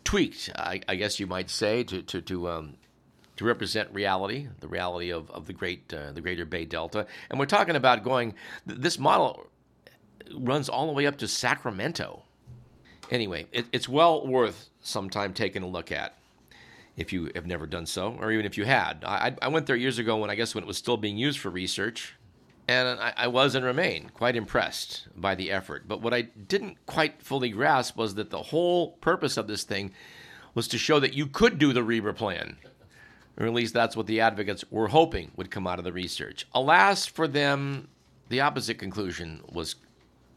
tweaked, 0.10 0.50
I, 0.56 0.82
I 0.88 0.96
guess 0.96 1.20
you 1.20 1.28
might 1.28 1.52
say, 1.52 1.84
to 1.84 2.02
to 2.02 2.20
to 2.22 2.50
um, 2.50 2.78
to 3.36 3.46
represent 3.46 3.94
reality, 3.94 4.48
the 4.60 4.68
reality 4.68 5.12
of, 5.12 5.30
of 5.30 5.46
the 5.46 5.54
great 5.54 5.94
uh, 5.94 6.12
the 6.12 6.22
Greater 6.22 6.46
Bay 6.46 6.66
Delta. 6.66 7.06
And 7.30 7.40
we're 7.40 7.46
talking 7.46 7.76
about 7.76 8.04
going. 8.04 8.34
This 8.66 8.98
model 8.98 9.46
runs 10.36 10.68
all 10.68 10.88
the 10.88 10.94
way 10.94 11.06
up 11.06 11.20
to 11.20 11.28
Sacramento. 11.28 12.24
Anyway, 13.12 13.46
it, 13.52 13.68
it's 13.72 13.88
well 13.88 14.26
worth 14.26 14.70
some 14.82 15.12
time 15.12 15.32
taking 15.32 15.62
a 15.62 15.68
look 15.68 15.92
at 15.92 16.18
if 16.98 17.14
you 17.14 17.30
have 17.36 17.46
never 17.46 17.68
done 17.68 17.86
so, 17.86 18.18
or 18.20 18.32
even 18.32 18.48
if 18.48 18.58
you 18.58 18.66
had. 18.66 19.04
I, 19.06 19.36
I 19.44 19.48
went 19.50 19.68
there 19.68 19.76
years 19.76 20.00
ago 20.00 20.18
when 20.18 20.32
I 20.32 20.36
guess 20.36 20.56
when 20.56 20.64
it 20.64 20.68
was 20.68 20.78
still 20.78 20.98
being 20.98 21.18
used 21.18 21.38
for 21.38 21.52
research, 21.52 22.16
and 22.70 23.00
I, 23.00 23.14
I, 23.18 23.28
was 23.28 23.56
and 23.56 23.66
remain 23.66 24.12
quite 24.14 24.36
impressed 24.36 25.08
by 25.16 25.34
the 25.34 25.50
effort. 25.50 25.88
But 25.88 26.02
what 26.02 26.14
I 26.14 26.22
didn't 26.22 26.86
quite 26.86 27.24
fully 27.24 27.50
grasp 27.50 27.98
was 27.98 28.14
that 28.16 28.30
the 28.30 28.44
whole 28.44 28.92
purpose 29.02 29.38
of 29.38 29.48
this 29.48 29.64
thing 29.64 29.92
was 30.54 30.68
to 30.68 30.78
show 30.78 31.00
that 31.00 31.16
you 31.16 31.26
could 31.26 31.58
do 31.58 31.74
the 31.74 31.84
Reber 31.84 32.14
plan. 32.14 32.58
Or 33.40 33.48
at 33.48 33.54
least 33.54 33.74
that's 33.74 33.98
what 33.98 34.06
the 34.06 34.22
advocates 34.22 34.64
were 34.70 34.90
hoping 34.90 35.32
would 35.36 35.50
come 35.50 35.66
out 35.66 35.80
of 35.80 35.86
the 35.86 35.92
research. 35.94 36.46
Alas, 36.54 37.08
for 37.08 37.28
them, 37.28 37.88
the 38.28 38.42
opposite 38.42 38.78
conclusion 38.78 39.42
was 39.52 39.76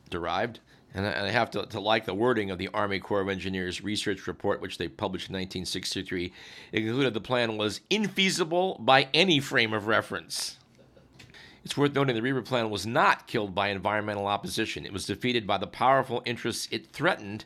derived. 0.09 0.61
And 0.95 1.07
I 1.07 1.31
have 1.31 1.51
to, 1.53 1.67
to, 1.67 1.81
like 1.81 2.07
the 2.07 2.15
wording 2.15 2.51
of 2.51 2.59
the 2.59 2.69
Army 2.73 2.99
Corps 2.99 3.21
of 3.23 3.29
Engineers 3.29 3.83
research 3.83 4.27
report, 4.27 4.61
which 4.61 4.79
they 4.79 4.89
published 4.89 5.29
in 5.29 5.35
1963. 5.35 6.33
It 6.71 6.81
concluded 6.81 7.13
the 7.13 7.21
plan 7.21 7.57
was 7.57 7.81
infeasible 7.91 8.83
by 8.85 9.09
any 9.13 9.41
frame 9.41 9.73
of 9.73 9.87
reference. 9.87 10.59
It's 11.65 11.77
worth 11.77 11.95
noting 11.95 12.17
the 12.17 12.23
Reber 12.23 12.43
plan 12.43 12.71
was 12.71 12.87
not 12.87 13.29
killed 13.29 13.55
by 13.55 13.69
environmental 13.69 14.27
opposition. 14.27 14.85
It 14.85 14.93
was 14.93 15.07
defeated 15.07 15.47
by 15.47 15.59
the 15.59 15.67
powerful 15.67 16.23
interests 16.25 16.67
it 16.73 16.89
threatened 16.93 17.45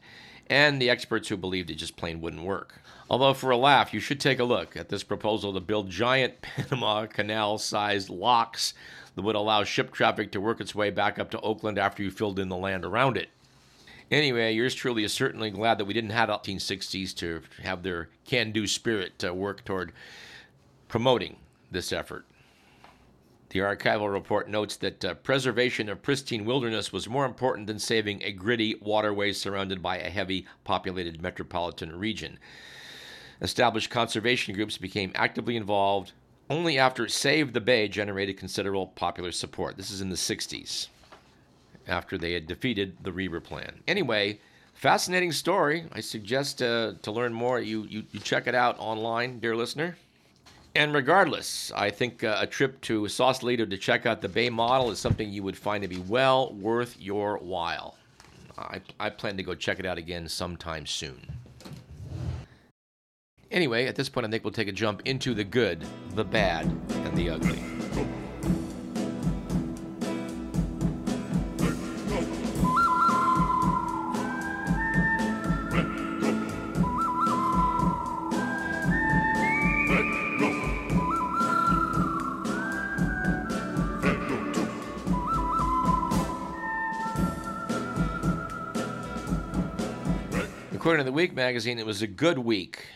and 0.49 0.80
the 0.80 0.88
experts 0.88 1.28
who 1.28 1.37
believed 1.37 1.70
it 1.70 1.75
just 1.75 1.96
plain 1.96 2.20
wouldn't 2.20 2.44
work. 2.44 2.80
Although, 3.11 3.35
for 3.35 3.50
a 3.50 3.56
laugh, 3.56 3.92
you 3.92 4.00
should 4.00 4.20
take 4.20 4.38
a 4.38 4.44
look 4.44 4.76
at 4.76 4.88
this 4.88 5.02
proposal 5.02 5.52
to 5.52 5.61
build 5.61 5.90
giant 5.90 6.40
Panama 6.42 7.06
Canal 7.06 7.58
sized 7.58 8.08
locks 8.08 8.75
that 9.14 9.23
would 9.23 9.37
allow 9.37 9.64
ship 9.64 9.92
traffic 9.92 10.32
to 10.32 10.40
work 10.40 10.61
its 10.61 10.75
way 10.75 10.90
back 10.90 11.18
up 11.18 11.30
to 11.30 11.40
Oakland 11.40 11.78
after 11.78 12.02
you 12.02 12.11
filled 12.11 12.38
in 12.38 12.49
the 12.49 12.56
land 12.56 12.85
around 12.85 13.16
it. 13.16 13.28
Anyway, 14.11 14.52
yours 14.52 14.75
truly 14.75 15.04
is 15.04 15.12
certainly 15.12 15.50
glad 15.50 15.78
that 15.78 15.85
we 15.85 15.94
didn't 15.94 16.11
have 16.11 16.28
the 16.28 16.35
1960s 16.35 17.14
to 17.16 17.42
have 17.62 17.82
their 17.82 18.08
can 18.25 18.52
do 18.52 18.66
spirit 18.66 19.18
to 19.18 19.35
work 19.35 19.64
toward 19.64 19.92
promoting 20.88 21.37
this 21.70 21.92
effort. 21.92 22.25
The 23.50 23.60
archival 23.60 24.12
report 24.12 24.48
notes 24.48 24.76
that 24.76 25.04
uh, 25.04 25.14
preservation 25.14 25.88
of 25.88 26.02
pristine 26.02 26.44
wilderness 26.44 26.92
was 26.92 27.08
more 27.08 27.24
important 27.24 27.66
than 27.66 27.78
saving 27.78 28.22
a 28.22 28.32
gritty 28.32 28.74
waterway 28.80 29.32
surrounded 29.32 29.82
by 29.82 29.98
a 29.98 30.10
heavy 30.10 30.46
populated 30.64 31.22
metropolitan 31.22 31.96
region. 31.98 32.38
Established 33.40 33.90
conservation 33.90 34.54
groups 34.54 34.78
became 34.78 35.12
actively 35.14 35.56
involved 35.56 36.12
only 36.48 36.78
after 36.78 37.08
Save 37.08 37.52
the 37.52 37.60
Bay 37.60 37.88
generated 37.88 38.36
considerable 38.36 38.86
popular 38.88 39.32
support. 39.32 39.76
This 39.76 39.90
is 39.90 40.00
in 40.00 40.10
the 40.10 40.16
60s, 40.16 40.88
after 41.86 42.16
they 42.16 42.32
had 42.32 42.46
defeated 42.46 42.96
the 43.02 43.12
Reber 43.12 43.40
Plan. 43.40 43.80
Anyway, 43.86 44.40
fascinating 44.72 45.32
story. 45.32 45.86
I 45.92 46.00
suggest 46.00 46.62
uh, 46.62 46.94
to 47.02 47.10
learn 47.10 47.32
more, 47.32 47.60
you, 47.60 47.84
you, 47.84 48.04
you 48.10 48.20
check 48.20 48.46
it 48.46 48.54
out 48.54 48.76
online, 48.78 49.40
dear 49.40 49.56
listener. 49.56 49.96
And 50.76 50.92
regardless, 50.92 51.73
I 51.75 51.88
think 51.88 52.23
uh, 52.23 52.37
a 52.38 52.47
trip 52.47 52.78
to 52.83 53.09
Sausalito 53.09 53.64
to 53.64 53.78
check 53.78 54.04
out 54.04 54.21
the 54.21 54.28
Bay 54.28 54.50
model 54.50 54.90
is 54.90 54.99
something 54.99 55.30
you 55.30 55.42
would 55.42 55.56
find 55.56 55.80
to 55.80 55.88
be 55.88 55.97
well 56.00 56.52
worth 56.52 57.00
your 57.00 57.38
while. 57.38 57.97
I, 58.59 58.83
I 59.00 59.09
plan 59.09 59.38
to 59.38 59.42
go 59.42 59.54
check 59.54 59.78
it 59.78 59.87
out 59.87 59.97
again 59.97 60.28
sometime 60.28 60.85
soon. 60.85 61.33
Anyway, 63.50 63.87
at 63.87 63.97
this 63.97 64.11
point, 64.11 64.26
I 64.26 64.30
think 64.30 64.45
we'll 64.45 64.52
take 64.52 64.68
a 64.68 64.73
jump 64.73 65.00
into 65.06 65.33
the 65.33 65.45
good, 65.45 65.83
the 66.11 66.25
bad, 66.25 66.66
and 66.66 67.16
the 67.16 67.30
ugly. 67.30 67.62
According 90.86 91.04
to 91.04 91.10
the 91.10 91.16
Week 91.16 91.34
magazine, 91.34 91.80
it 91.80 91.84
was 91.84 92.00
a 92.00 92.06
good 92.06 92.38
week, 92.38 92.86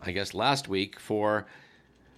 I 0.00 0.10
guess 0.10 0.34
last 0.34 0.66
week, 0.66 0.98
for 0.98 1.46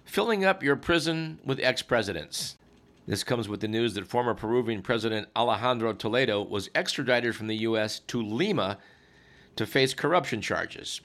filling 0.05 0.43
up 0.43 0.63
your 0.63 0.75
prison 0.75 1.37
with 1.45 1.59
ex 1.59 1.83
presidents. 1.83 2.57
This 3.05 3.23
comes 3.23 3.47
with 3.47 3.59
the 3.59 3.67
news 3.67 3.93
that 3.93 4.07
former 4.07 4.33
Peruvian 4.33 4.81
President 4.81 5.27
Alejandro 5.35 5.93
Toledo 5.93 6.41
was 6.41 6.71
extradited 6.73 7.35
from 7.35 7.45
the 7.45 7.57
U.S. 7.57 7.99
to 8.07 8.19
Lima 8.19 8.79
to 9.55 9.67
face 9.67 9.93
corruption 9.93 10.41
charges. 10.41 10.99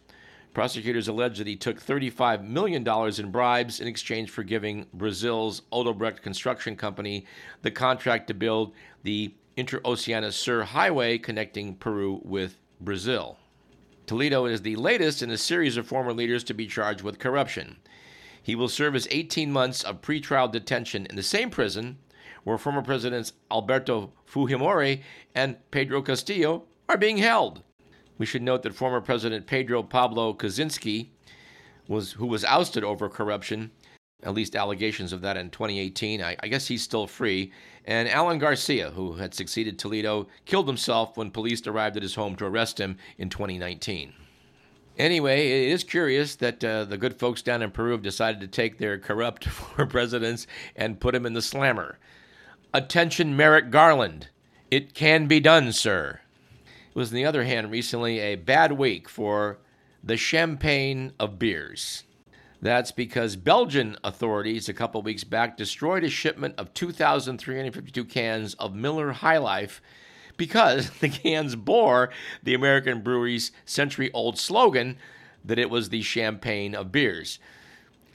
Prosecutors 0.54 1.08
allege 1.08 1.36
that 1.36 1.46
he 1.46 1.54
took 1.54 1.82
$35 1.82 2.42
million 2.42 2.82
in 2.88 3.30
bribes 3.30 3.78
in 3.78 3.86
exchange 3.86 4.30
for 4.30 4.42
giving 4.42 4.86
Brazil's 4.94 5.60
Odebrecht 5.70 6.22
Construction 6.22 6.76
Company 6.76 7.26
the 7.60 7.70
contract 7.70 8.26
to 8.28 8.32
build 8.32 8.72
the 9.02 9.34
Interoceana 9.58 10.32
Sur 10.32 10.62
Highway 10.62 11.18
connecting 11.18 11.74
Peru 11.74 12.22
with 12.24 12.56
Brazil. 12.80 13.36
Toledo 14.10 14.44
is 14.44 14.62
the 14.62 14.74
latest 14.74 15.22
in 15.22 15.30
a 15.30 15.38
series 15.38 15.76
of 15.76 15.86
former 15.86 16.12
leaders 16.12 16.42
to 16.42 16.52
be 16.52 16.66
charged 16.66 17.02
with 17.02 17.20
corruption. 17.20 17.76
He 18.42 18.56
will 18.56 18.66
serve 18.66 18.94
his 18.94 19.06
18 19.08 19.52
months 19.52 19.84
of 19.84 20.00
pretrial 20.00 20.50
detention 20.50 21.06
in 21.06 21.14
the 21.14 21.22
same 21.22 21.48
prison 21.48 21.96
where 22.42 22.58
former 22.58 22.82
presidents 22.82 23.34
Alberto 23.52 24.12
Fujimori 24.28 25.02
and 25.32 25.58
Pedro 25.70 26.02
Castillo 26.02 26.64
are 26.88 26.98
being 26.98 27.18
held. 27.18 27.62
We 28.18 28.26
should 28.26 28.42
note 28.42 28.64
that 28.64 28.74
former 28.74 29.00
President 29.00 29.46
Pedro 29.46 29.84
Pablo 29.84 30.34
Kuczynski, 30.34 31.10
was, 31.86 32.10
who 32.14 32.26
was 32.26 32.44
ousted 32.44 32.82
over 32.82 33.08
corruption, 33.08 33.70
at 34.22 34.34
least 34.34 34.56
allegations 34.56 35.12
of 35.12 35.20
that 35.22 35.36
in 35.36 35.50
2018. 35.50 36.22
I, 36.22 36.36
I, 36.40 36.48
guess 36.48 36.66
he's 36.66 36.82
still 36.82 37.06
free. 37.06 37.52
And 37.84 38.08
Alan 38.08 38.38
Garcia, 38.38 38.90
who 38.90 39.14
had 39.14 39.34
succeeded 39.34 39.78
Toledo, 39.78 40.28
killed 40.44 40.66
himself 40.66 41.16
when 41.16 41.30
police 41.30 41.66
arrived 41.66 41.96
at 41.96 42.02
his 42.02 42.14
home 42.14 42.36
to 42.36 42.46
arrest 42.46 42.78
him 42.78 42.98
in 43.18 43.30
2019. 43.30 44.12
Anyway, 44.98 45.48
it 45.48 45.72
is 45.72 45.82
curious 45.82 46.36
that 46.36 46.62
uh, 46.62 46.84
the 46.84 46.98
good 46.98 47.18
folks 47.18 47.40
down 47.40 47.62
in 47.62 47.70
Peru 47.70 47.92
have 47.92 48.02
decided 48.02 48.40
to 48.40 48.46
take 48.46 48.78
their 48.78 48.98
corrupt 48.98 49.44
former 49.48 49.90
presidents 49.90 50.46
and 50.76 51.00
put 51.00 51.14
them 51.14 51.24
in 51.24 51.32
the 51.32 51.42
slammer. 51.42 51.98
Attention, 52.74 53.36
Merrick 53.36 53.70
Garland. 53.70 54.28
It 54.70 54.94
can 54.94 55.26
be 55.26 55.40
done, 55.40 55.72
sir. 55.72 56.20
It 56.90 56.94
was, 56.94 57.10
on 57.10 57.16
the 57.16 57.24
other 57.24 57.44
hand, 57.44 57.70
recently 57.70 58.18
a 58.20 58.36
bad 58.36 58.72
week 58.72 59.08
for 59.08 59.58
the 60.04 60.16
champagne 60.16 61.12
of 61.18 61.38
beers. 61.38 62.04
That's 62.62 62.92
because 62.92 63.36
Belgian 63.36 63.96
authorities 64.04 64.68
a 64.68 64.74
couple 64.74 65.00
weeks 65.00 65.24
back 65.24 65.56
destroyed 65.56 66.04
a 66.04 66.10
shipment 66.10 66.54
of 66.58 66.74
2,352 66.74 68.04
cans 68.04 68.54
of 68.54 68.74
Miller 68.74 69.12
High 69.12 69.38
Life 69.38 69.80
because 70.36 70.90
the 71.00 71.08
cans 71.08 71.54
bore 71.56 72.10
the 72.42 72.54
American 72.54 73.02
brewery's 73.02 73.52
century 73.64 74.10
old 74.12 74.38
slogan 74.38 74.96
that 75.44 75.58
it 75.58 75.70
was 75.70 75.88
the 75.88 76.02
champagne 76.02 76.74
of 76.74 76.92
beers. 76.92 77.38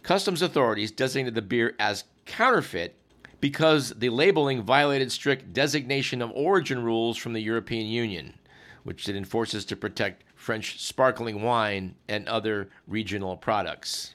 Customs 0.04 0.42
authorities 0.42 0.92
designated 0.92 1.34
the 1.34 1.42
beer 1.42 1.76
as 1.80 2.04
counterfeit 2.26 2.96
because 3.40 3.92
the 3.92 4.10
labeling 4.10 4.62
violated 4.62 5.12
strict 5.12 5.54
designation 5.54 6.20
of 6.22 6.32
origin 6.32 6.84
rules 6.84 7.16
from 7.16 7.34
the 7.34 7.42
European 7.42 7.86
Union, 7.86 8.36
which 8.84 9.08
it 9.08 9.16
enforces 9.16 9.66
to 9.66 9.76
protect 9.76 10.24
French 10.36 10.82
sparkling 10.82 11.44
wine 11.44 11.96
and 12.08 12.28
other 12.28 12.70
regional 12.88 13.38
products. 13.38 14.15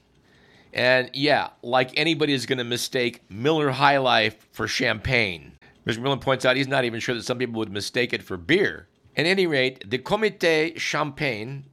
And 0.72 1.10
yeah, 1.12 1.50
like 1.62 1.90
anybody 1.96 2.32
is 2.32 2.46
going 2.46 2.58
to 2.58 2.64
mistake 2.64 3.22
Miller 3.28 3.70
High 3.70 3.98
Life 3.98 4.46
for 4.52 4.68
champagne. 4.68 5.52
Mr. 5.86 6.00
Millen 6.00 6.18
points 6.18 6.44
out 6.44 6.56
he's 6.56 6.68
not 6.68 6.84
even 6.84 7.00
sure 7.00 7.14
that 7.14 7.24
some 7.24 7.38
people 7.38 7.58
would 7.58 7.72
mistake 7.72 8.12
it 8.12 8.22
for 8.22 8.36
beer. 8.36 8.86
At 9.16 9.26
any 9.26 9.46
rate, 9.46 9.90
the 9.90 9.98
Comité 9.98 10.78
Champagne, 10.78 11.64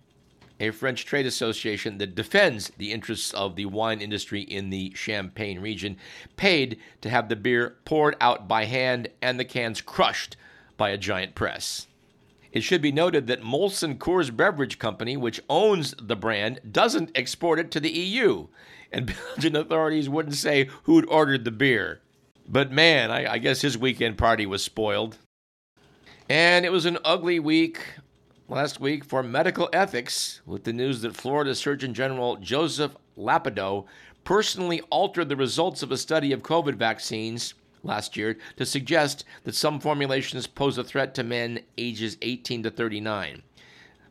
a 0.59 0.71
French 0.71 1.05
trade 1.05 1.25
association 1.25 1.99
that 1.99 2.15
defends 2.15 2.71
the 2.77 2.91
interests 2.91 3.33
of 3.33 3.55
the 3.55 3.65
wine 3.65 4.01
industry 4.01 4.41
in 4.41 4.69
the 4.69 4.91
Champagne 4.95 5.59
region, 5.59 5.97
paid 6.35 6.79
to 7.01 7.09
have 7.09 7.29
the 7.29 7.35
beer 7.35 7.75
poured 7.85 8.15
out 8.19 8.47
by 8.47 8.65
hand 8.65 9.09
and 9.21 9.39
the 9.39 9.45
cans 9.45 9.81
crushed 9.81 10.35
by 10.77 10.89
a 10.89 10.97
giant 10.97 11.35
press. 11.35 11.87
It 12.57 12.63
should 12.63 12.81
be 12.81 12.91
noted 12.91 13.27
that 13.27 13.43
Molson 13.43 13.99
Coors 13.99 14.35
Beverage 14.35 14.79
Company, 14.79 15.15
which 15.15 15.39
owns 15.47 15.93
the 16.01 16.15
brand, 16.15 16.59
doesn't 16.71 17.11
export 17.13 17.59
it 17.59 17.69
to 17.69 17.79
the 17.79 17.91
EU 17.91 18.47
and 18.91 19.13
Belgian 19.35 19.55
authorities 19.55 20.09
wouldn't 20.09 20.33
say 20.33 20.67
who'd 20.85 21.05
ordered 21.05 21.45
the 21.45 21.51
beer. 21.51 22.01
But 22.49 22.71
man, 22.71 23.11
I, 23.11 23.33
I 23.33 23.37
guess 23.37 23.61
his 23.61 23.77
weekend 23.77 24.17
party 24.17 24.47
was 24.47 24.63
spoiled. 24.63 25.19
And 26.29 26.65
it 26.65 26.71
was 26.71 26.87
an 26.87 26.97
ugly 27.05 27.39
week 27.39 27.79
last 28.49 28.79
week 28.79 29.05
for 29.05 29.21
medical 29.21 29.69
ethics 29.71 30.41
with 30.47 30.63
the 30.63 30.73
news 30.73 31.01
that 31.01 31.15
Florida 31.15 31.53
Surgeon 31.53 31.93
General 31.93 32.37
Joseph 32.37 32.95
Ladapo 33.15 33.85
personally 34.23 34.81
altered 34.89 35.29
the 35.29 35.35
results 35.35 35.83
of 35.83 35.91
a 35.91 35.97
study 35.97 36.31
of 36.31 36.41
COVID 36.41 36.73
vaccines 36.73 37.53
last 37.83 38.17
year 38.17 38.37
to 38.57 38.65
suggest 38.65 39.23
that 39.43 39.55
some 39.55 39.79
formulations 39.79 40.47
pose 40.47 40.77
a 40.77 40.83
threat 40.83 41.13
to 41.15 41.23
men 41.23 41.59
ages 41.77 42.17
18 42.21 42.63
to 42.63 42.71
39. 42.71 43.43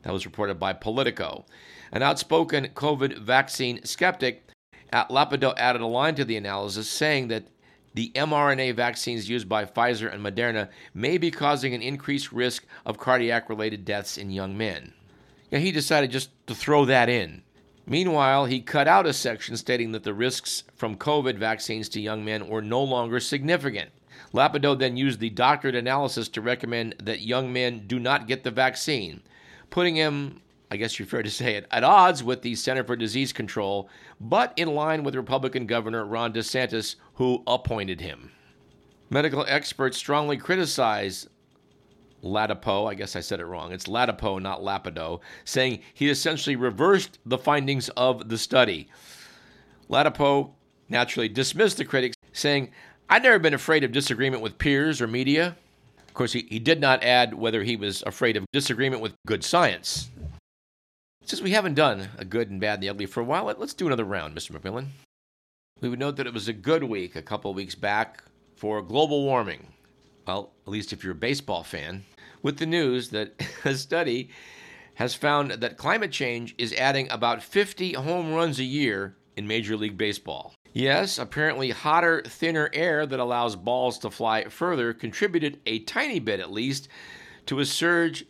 That 0.03 0.13
was 0.13 0.25
reported 0.25 0.59
by 0.59 0.73
Politico. 0.73 1.45
An 1.91 2.03
outspoken 2.03 2.67
COVID 2.75 3.19
vaccine 3.19 3.83
skeptic 3.83 4.49
at 4.91 5.09
Lapido 5.09 5.53
added 5.57 5.81
a 5.81 5.87
line 5.87 6.15
to 6.15 6.25
the 6.25 6.37
analysis 6.37 6.89
saying 6.89 7.27
that 7.27 7.47
the 7.93 8.11
mRNA 8.15 8.75
vaccines 8.75 9.29
used 9.29 9.49
by 9.49 9.65
Pfizer 9.65 10.13
and 10.13 10.23
Moderna 10.23 10.69
may 10.93 11.17
be 11.17 11.31
causing 11.31 11.73
an 11.73 11.81
increased 11.81 12.31
risk 12.31 12.65
of 12.85 12.99
cardiac 12.99 13.49
related 13.49 13.85
deaths 13.85 14.17
in 14.17 14.29
young 14.29 14.55
men. 14.57 14.93
And 15.51 15.63
he 15.63 15.71
decided 15.71 16.11
just 16.11 16.29
to 16.47 16.53
throw 16.53 16.85
that 16.85 17.09
in. 17.09 17.41
Meanwhile, 17.89 18.45
he 18.45 18.59
cut 18.59 18.87
out 18.87 19.05
a 19.05 19.13
section 19.13 19.55
stating 19.55 19.93
that 19.93 20.03
the 20.03 20.13
risks 20.13 20.65
from 20.75 20.97
COVID 20.97 21.37
vaccines 21.37 21.87
to 21.89 22.01
young 22.01 22.25
men 22.25 22.49
were 22.49 22.61
no 22.61 22.83
longer 22.83 23.21
significant. 23.21 23.91
Ladapo 24.33 24.77
then 24.77 24.97
used 24.97 25.21
the 25.21 25.29
doctored 25.29 25.73
analysis 25.73 26.27
to 26.29 26.41
recommend 26.41 26.95
that 27.01 27.21
young 27.21 27.53
men 27.53 27.87
do 27.87 27.97
not 27.97 28.27
get 28.27 28.43
the 28.43 28.51
vaccine, 28.51 29.21
putting 29.69 29.95
him, 29.95 30.41
I 30.69 30.75
guess 30.75 30.99
you're 30.99 31.07
fair 31.07 31.23
to 31.23 31.31
say 31.31 31.55
it, 31.55 31.65
at 31.71 31.85
odds 31.85 32.23
with 32.25 32.41
the 32.41 32.55
Center 32.55 32.83
for 32.83 32.97
Disease 32.97 33.31
Control, 33.31 33.89
but 34.19 34.51
in 34.57 34.73
line 34.73 35.03
with 35.03 35.15
Republican 35.15 35.65
Governor 35.65 36.03
Ron 36.03 36.33
DeSantis, 36.33 36.95
who 37.13 37.41
appointed 37.47 38.01
him. 38.01 38.31
Medical 39.09 39.45
experts 39.47 39.97
strongly 39.97 40.35
criticize 40.35 41.29
Ladapo, 42.27 42.89
I 42.89 42.93
guess 42.93 43.15
I 43.15 43.21
said 43.21 43.39
it 43.39 43.45
wrong. 43.45 43.71
It's 43.71 43.87
Ladapo, 43.87 44.41
not 44.41 44.61
Lapido, 44.61 45.21
saying 45.45 45.79
he 45.93 46.09
essentially 46.09 46.55
reversed 46.55 47.19
the 47.25 47.37
findings 47.37 47.89
of 47.89 48.29
the 48.29 48.37
study. 48.37 48.89
Ladapo 49.89 50.51
naturally 50.89 51.29
dismissed 51.29 51.77
the 51.77 51.85
critics, 51.85 52.15
saying, 52.33 52.71
I've 53.09 53.23
never 53.23 53.39
been 53.39 53.53
afraid 53.53 53.83
of 53.83 53.91
disagreement 53.91 54.43
with 54.43 54.57
peers 54.57 55.01
or 55.01 55.07
media. 55.07 55.55
Of 56.07 56.13
course, 56.13 56.33
he, 56.33 56.45
he 56.49 56.59
did 56.59 56.81
not 56.81 57.03
add 57.03 57.33
whether 57.33 57.63
he 57.63 57.75
was 57.75 58.03
afraid 58.05 58.35
of 58.35 58.45
disagreement 58.51 59.01
with 59.01 59.13
good 59.25 59.43
science. 59.43 60.09
Since 61.23 61.41
we 61.41 61.51
haven't 61.51 61.75
done 61.75 62.09
a 62.17 62.25
good 62.25 62.49
and 62.49 62.59
bad 62.59 62.75
and 62.75 62.83
the 62.83 62.89
ugly 62.89 63.05
for 63.05 63.21
a 63.21 63.25
while, 63.25 63.45
let, 63.45 63.59
us 63.59 63.73
do 63.73 63.87
another 63.87 64.05
round, 64.05 64.35
Mr. 64.35 64.51
McMillan. 64.51 64.87
We 65.81 65.89
would 65.89 65.99
note 65.99 66.15
that 66.15 66.27
it 66.27 66.33
was 66.33 66.47
a 66.47 66.53
good 66.53 66.83
week 66.83 67.15
a 67.15 67.21
couple 67.21 67.51
of 67.51 67.57
weeks 67.57 67.75
back 67.75 68.23
for 68.55 68.81
global 68.81 69.23
warming. 69.23 69.67
Well, 70.25 70.51
at 70.65 70.71
least 70.71 70.91
if 70.91 71.03
you're 71.03 71.13
a 71.13 71.15
baseball 71.15 71.63
fan, 71.63 72.03
with 72.41 72.57
the 72.57 72.65
news 72.65 73.09
that 73.09 73.41
a 73.65 73.75
study 73.75 74.29
has 74.95 75.13
found 75.13 75.51
that 75.51 75.77
climate 75.77 76.11
change 76.11 76.55
is 76.57 76.73
adding 76.73 77.07
about 77.11 77.43
50 77.43 77.93
home 77.93 78.33
runs 78.33 78.59
a 78.59 78.63
year 78.63 79.15
in 79.35 79.47
Major 79.47 79.77
League 79.77 79.97
Baseball. 79.97 80.53
Yes, 80.73 81.17
apparently 81.17 81.71
hotter, 81.71 82.21
thinner 82.25 82.69
air 82.73 83.05
that 83.05 83.19
allows 83.19 83.55
balls 83.55 83.99
to 83.99 84.11
fly 84.11 84.45
further 84.45 84.93
contributed 84.93 85.59
a 85.65 85.79
tiny 85.79 86.19
bit 86.19 86.39
at 86.39 86.51
least 86.51 86.87
to 87.45 87.59
a 87.59 87.65
surge 87.65 88.25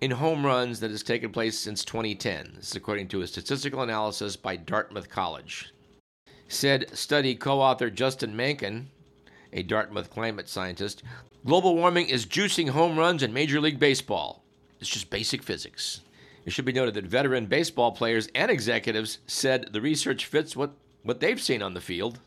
in 0.00 0.10
home 0.10 0.44
runs 0.44 0.80
that 0.80 0.90
has 0.90 1.02
taken 1.02 1.30
place 1.30 1.58
since 1.58 1.84
2010. 1.84 2.54
This 2.56 2.70
is 2.70 2.76
according 2.76 3.08
to 3.08 3.22
a 3.22 3.26
statistical 3.26 3.82
analysis 3.82 4.36
by 4.36 4.56
Dartmouth 4.56 5.08
College. 5.08 5.72
Said 6.48 6.96
study 6.96 7.34
co 7.34 7.60
author 7.60 7.88
Justin 7.88 8.36
Mankin, 8.36 8.86
a 9.52 9.62
Dartmouth 9.62 10.10
climate 10.10 10.48
scientist, 10.48 11.02
global 11.44 11.74
warming 11.74 12.08
is 12.08 12.26
juicing 12.26 12.70
home 12.70 12.98
runs 12.98 13.22
in 13.22 13.32
Major 13.32 13.60
League 13.60 13.78
Baseball. 13.78 14.42
It's 14.80 14.90
just 14.90 15.10
basic 15.10 15.42
physics. 15.42 16.00
It 16.44 16.52
should 16.52 16.64
be 16.64 16.72
noted 16.72 16.94
that 16.94 17.04
veteran 17.04 17.46
baseball 17.46 17.92
players 17.92 18.28
and 18.34 18.50
executives 18.50 19.18
said 19.26 19.68
the 19.72 19.80
research 19.80 20.26
fits 20.26 20.56
what, 20.56 20.72
what 21.02 21.20
they've 21.20 21.40
seen 21.40 21.62
on 21.62 21.74
the 21.74 21.80
field. 21.80 22.18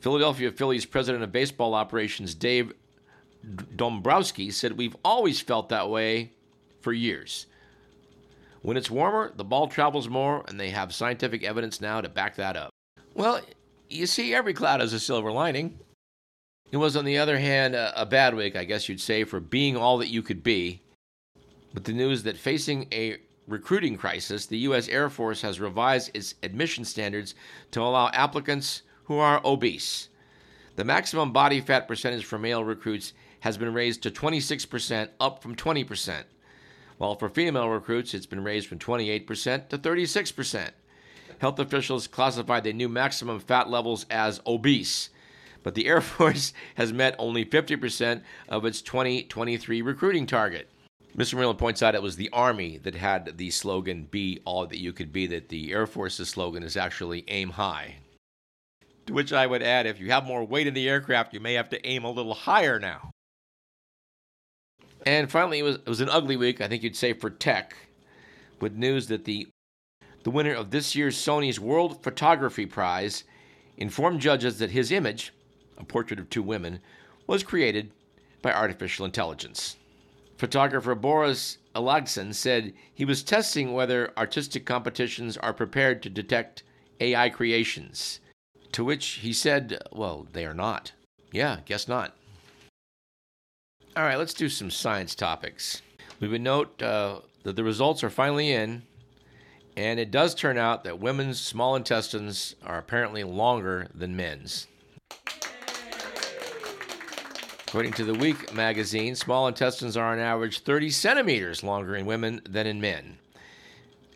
Philadelphia 0.00 0.52
Phillies 0.52 0.86
president 0.86 1.24
of 1.24 1.32
baseball 1.32 1.74
operations 1.74 2.34
Dave 2.34 2.72
Dombrowski 3.74 4.50
said, 4.50 4.76
We've 4.76 4.96
always 5.04 5.40
felt 5.40 5.68
that 5.68 5.90
way 5.90 6.32
for 6.80 6.92
years. 6.92 7.46
When 8.62 8.76
it's 8.76 8.90
warmer, 8.90 9.32
the 9.34 9.44
ball 9.44 9.68
travels 9.68 10.08
more, 10.08 10.44
and 10.48 10.58
they 10.58 10.70
have 10.70 10.94
scientific 10.94 11.44
evidence 11.44 11.80
now 11.80 12.00
to 12.00 12.08
back 12.08 12.36
that 12.36 12.56
up. 12.56 12.70
Well, 13.14 13.40
you 13.88 14.06
see, 14.06 14.34
every 14.34 14.54
cloud 14.54 14.80
has 14.80 14.92
a 14.92 15.00
silver 15.00 15.30
lining. 15.30 15.78
It 16.72 16.78
was, 16.78 16.96
on 16.96 17.04
the 17.04 17.18
other 17.18 17.38
hand, 17.38 17.74
a, 17.74 18.00
a 18.00 18.06
bad 18.06 18.34
week, 18.34 18.56
I 18.56 18.64
guess 18.64 18.88
you'd 18.88 19.00
say, 19.00 19.24
for 19.24 19.40
being 19.40 19.76
all 19.76 19.98
that 19.98 20.08
you 20.08 20.22
could 20.22 20.42
be. 20.42 20.82
With 21.74 21.84
the 21.84 21.92
news 21.92 22.22
that 22.24 22.36
facing 22.36 22.88
a 22.92 23.18
recruiting 23.46 23.96
crisis, 23.96 24.46
the 24.46 24.58
U.S. 24.58 24.88
Air 24.88 25.08
Force 25.08 25.42
has 25.42 25.60
revised 25.60 26.10
its 26.14 26.34
admission 26.42 26.84
standards 26.84 27.34
to 27.70 27.82
allow 27.82 28.08
applicants 28.08 28.82
who 29.04 29.18
are 29.18 29.40
obese. 29.44 30.08
The 30.74 30.84
maximum 30.84 31.32
body 31.32 31.60
fat 31.60 31.86
percentage 31.86 32.24
for 32.24 32.38
male 32.38 32.64
recruits 32.64 33.12
has 33.40 33.56
been 33.56 33.72
raised 33.72 34.02
to 34.02 34.10
26%, 34.10 35.08
up 35.20 35.42
from 35.42 35.54
20%, 35.54 36.24
while 36.98 37.14
for 37.14 37.28
female 37.28 37.68
recruits, 37.68 38.14
it's 38.14 38.26
been 38.26 38.42
raised 38.42 38.66
from 38.66 38.78
28% 38.78 39.68
to 39.68 39.78
36%. 39.78 40.70
Health 41.38 41.58
officials 41.58 42.06
classified 42.06 42.64
the 42.64 42.72
new 42.72 42.88
maximum 42.88 43.38
fat 43.38 43.68
levels 43.68 44.06
as 44.10 44.40
obese, 44.46 45.10
but 45.66 45.74
the 45.74 45.88
Air 45.88 46.00
Force 46.00 46.52
has 46.76 46.92
met 46.92 47.16
only 47.18 47.44
50% 47.44 48.22
of 48.48 48.64
its 48.64 48.80
2023 48.82 49.82
recruiting 49.82 50.24
target. 50.24 50.70
Mr. 51.16 51.34
McMillan 51.34 51.58
points 51.58 51.82
out 51.82 51.96
it 51.96 52.02
was 52.02 52.14
the 52.14 52.30
Army 52.32 52.78
that 52.78 52.94
had 52.94 53.36
the 53.36 53.50
slogan 53.50 54.06
"Be 54.08 54.38
all 54.44 54.64
that 54.68 54.78
you 54.78 54.92
could 54.92 55.12
be." 55.12 55.26
That 55.26 55.48
the 55.48 55.72
Air 55.72 55.88
Force's 55.88 56.28
slogan 56.28 56.62
is 56.62 56.76
actually 56.76 57.24
"Aim 57.26 57.50
high." 57.50 57.96
To 59.06 59.12
which 59.12 59.32
I 59.32 59.48
would 59.48 59.60
add, 59.60 59.86
if 59.86 59.98
you 59.98 60.12
have 60.12 60.24
more 60.24 60.44
weight 60.44 60.68
in 60.68 60.74
the 60.74 60.88
aircraft, 60.88 61.34
you 61.34 61.40
may 61.40 61.54
have 61.54 61.70
to 61.70 61.84
aim 61.84 62.04
a 62.04 62.12
little 62.12 62.34
higher 62.34 62.78
now. 62.78 63.10
And 65.04 65.28
finally, 65.28 65.58
it 65.58 65.64
was, 65.64 65.76
it 65.76 65.88
was 65.88 66.00
an 66.00 66.10
ugly 66.10 66.36
week, 66.36 66.60
I 66.60 66.68
think 66.68 66.84
you'd 66.84 66.94
say, 66.94 67.12
for 67.12 67.28
tech, 67.28 67.74
with 68.60 68.76
news 68.76 69.08
that 69.08 69.24
the 69.24 69.48
the 70.22 70.30
winner 70.30 70.54
of 70.54 70.70
this 70.70 70.94
year's 70.94 71.16
Sony's 71.16 71.58
World 71.58 72.04
Photography 72.04 72.66
Prize 72.66 73.24
informed 73.76 74.20
judges 74.20 74.58
that 74.60 74.70
his 74.70 74.92
image, 74.92 75.32
a 75.78 75.84
portrait 75.84 76.20
of 76.20 76.30
two 76.30 76.42
women, 76.42 76.80
was 77.26 77.42
created 77.42 77.90
by 78.42 78.52
artificial 78.52 79.04
intelligence. 79.04 79.76
Photographer 80.36 80.94
Boris 80.94 81.58
Eldagsen 81.74 82.34
said 82.34 82.74
he 82.94 83.04
was 83.04 83.22
testing 83.22 83.72
whether 83.72 84.12
artistic 84.16 84.66
competitions 84.66 85.36
are 85.36 85.52
prepared 85.52 86.02
to 86.02 86.10
detect 86.10 86.62
AI 87.00 87.28
creations. 87.30 88.20
To 88.72 88.84
which 88.84 89.06
he 89.06 89.32
said, 89.32 89.82
Well, 89.92 90.26
they 90.32 90.44
are 90.44 90.54
not. 90.54 90.92
Yeah, 91.32 91.60
guess 91.64 91.88
not. 91.88 92.14
All 93.96 94.02
right, 94.02 94.18
let's 94.18 94.34
do 94.34 94.48
some 94.48 94.70
science 94.70 95.14
topics. 95.14 95.80
We 96.20 96.28
would 96.28 96.42
note 96.42 96.82
uh, 96.82 97.20
that 97.44 97.56
the 97.56 97.64
results 97.64 98.04
are 98.04 98.10
finally 98.10 98.52
in, 98.52 98.82
and 99.76 99.98
it 99.98 100.10
does 100.10 100.34
turn 100.34 100.58
out 100.58 100.84
that 100.84 101.00
women's 101.00 101.40
small 101.40 101.76
intestines 101.76 102.54
are 102.64 102.78
apparently 102.78 103.24
longer 103.24 103.88
than 103.94 104.16
men's. 104.16 104.66
According 107.68 107.94
to 107.94 108.04
the 108.04 108.14
Week 108.14 108.54
magazine, 108.54 109.16
small 109.16 109.48
intestines 109.48 109.96
are 109.96 110.12
on 110.12 110.20
average 110.20 110.60
30 110.60 110.88
centimeters 110.90 111.64
longer 111.64 111.96
in 111.96 112.06
women 112.06 112.40
than 112.48 112.64
in 112.64 112.80
men. 112.80 113.18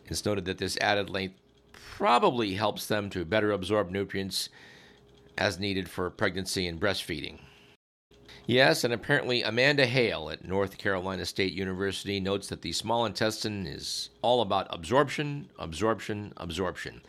It's 0.07 0.23
noted 0.23 0.45
that 0.45 0.57
this 0.57 0.77
added 0.79 1.09
length 1.09 1.35
probably 1.73 2.53
helps 2.53 2.87
them 2.87 3.09
to 3.09 3.25
better 3.25 3.51
absorb 3.51 3.91
nutrients 3.91 4.47
as 5.37 5.59
needed 5.59 5.89
for 5.89 6.09
pregnancy 6.09 6.65
and 6.65 6.79
breastfeeding. 6.79 7.39
Yes, 8.45 8.85
and 8.85 8.93
apparently 8.93 9.43
Amanda 9.43 9.85
Hale 9.85 10.29
at 10.29 10.47
North 10.47 10.77
Carolina 10.77 11.25
State 11.25 11.53
University 11.53 12.21
notes 12.21 12.47
that 12.47 12.61
the 12.61 12.71
small 12.71 13.05
intestine 13.05 13.67
is 13.67 14.09
all 14.21 14.41
about 14.41 14.67
absorption, 14.69 15.49
absorption, 15.59 16.33
absorption. 16.37 17.01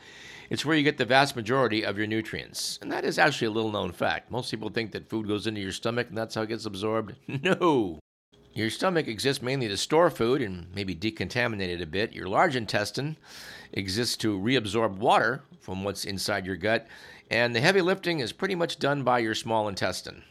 It's 0.50 0.64
where 0.64 0.76
you 0.76 0.83
get 0.83 0.98
the 0.98 1.05
vast 1.05 1.37
majority 1.37 1.85
of 1.85 1.98
your 1.98 2.07
nutrients. 2.07 2.78
And 2.83 2.90
that 2.92 3.05
is 3.05 3.18
actually 3.18 3.48
a 3.48 3.52
little 3.52 3.72
known 3.72 3.92
fact. 3.92 4.31
Most 4.31 4.50
people 4.50 4.68
think 4.68 4.92
that 4.92 5.09
food 5.09 5.28
goes 5.28 5.46
into 5.46 5.61
your 5.61 5.72
stomach 5.72 6.09
and 6.09 6.16
that's 6.16 6.35
how 6.35 6.42
it 6.42 6.48
gets 6.48 6.66
absorbed. 6.66 7.14
No! 7.42 7.98
Your 8.55 8.68
stomach 8.68 9.09
exists 9.09 9.42
mainly 9.42 9.68
to 9.68 9.76
store 9.78 10.11
food 10.11 10.42
and 10.42 10.66
maybe 10.74 10.94
decontaminate 10.94 11.68
it 11.68 11.81
a 11.81 11.87
bit. 11.87 12.12
Your 12.12 12.28
large 12.28 12.55
intestine 12.55 13.16
exists 13.72 14.16
to 14.18 14.38
reabsorb 14.38 14.98
water 14.98 15.42
from 15.61 15.85
what's 15.85 16.05
inside 16.05 16.44
your 16.44 16.57
gut. 16.57 16.87
And 17.31 17.57
the 17.57 17.61
heavy 17.61 17.81
lifting 17.81 18.20
is 18.20 18.33
pretty 18.33 18.55
much 18.55 18.78
done 18.78 19.05
by 19.05 19.20
your 19.20 19.35
small 19.35 19.68
intestine. 19.68 20.22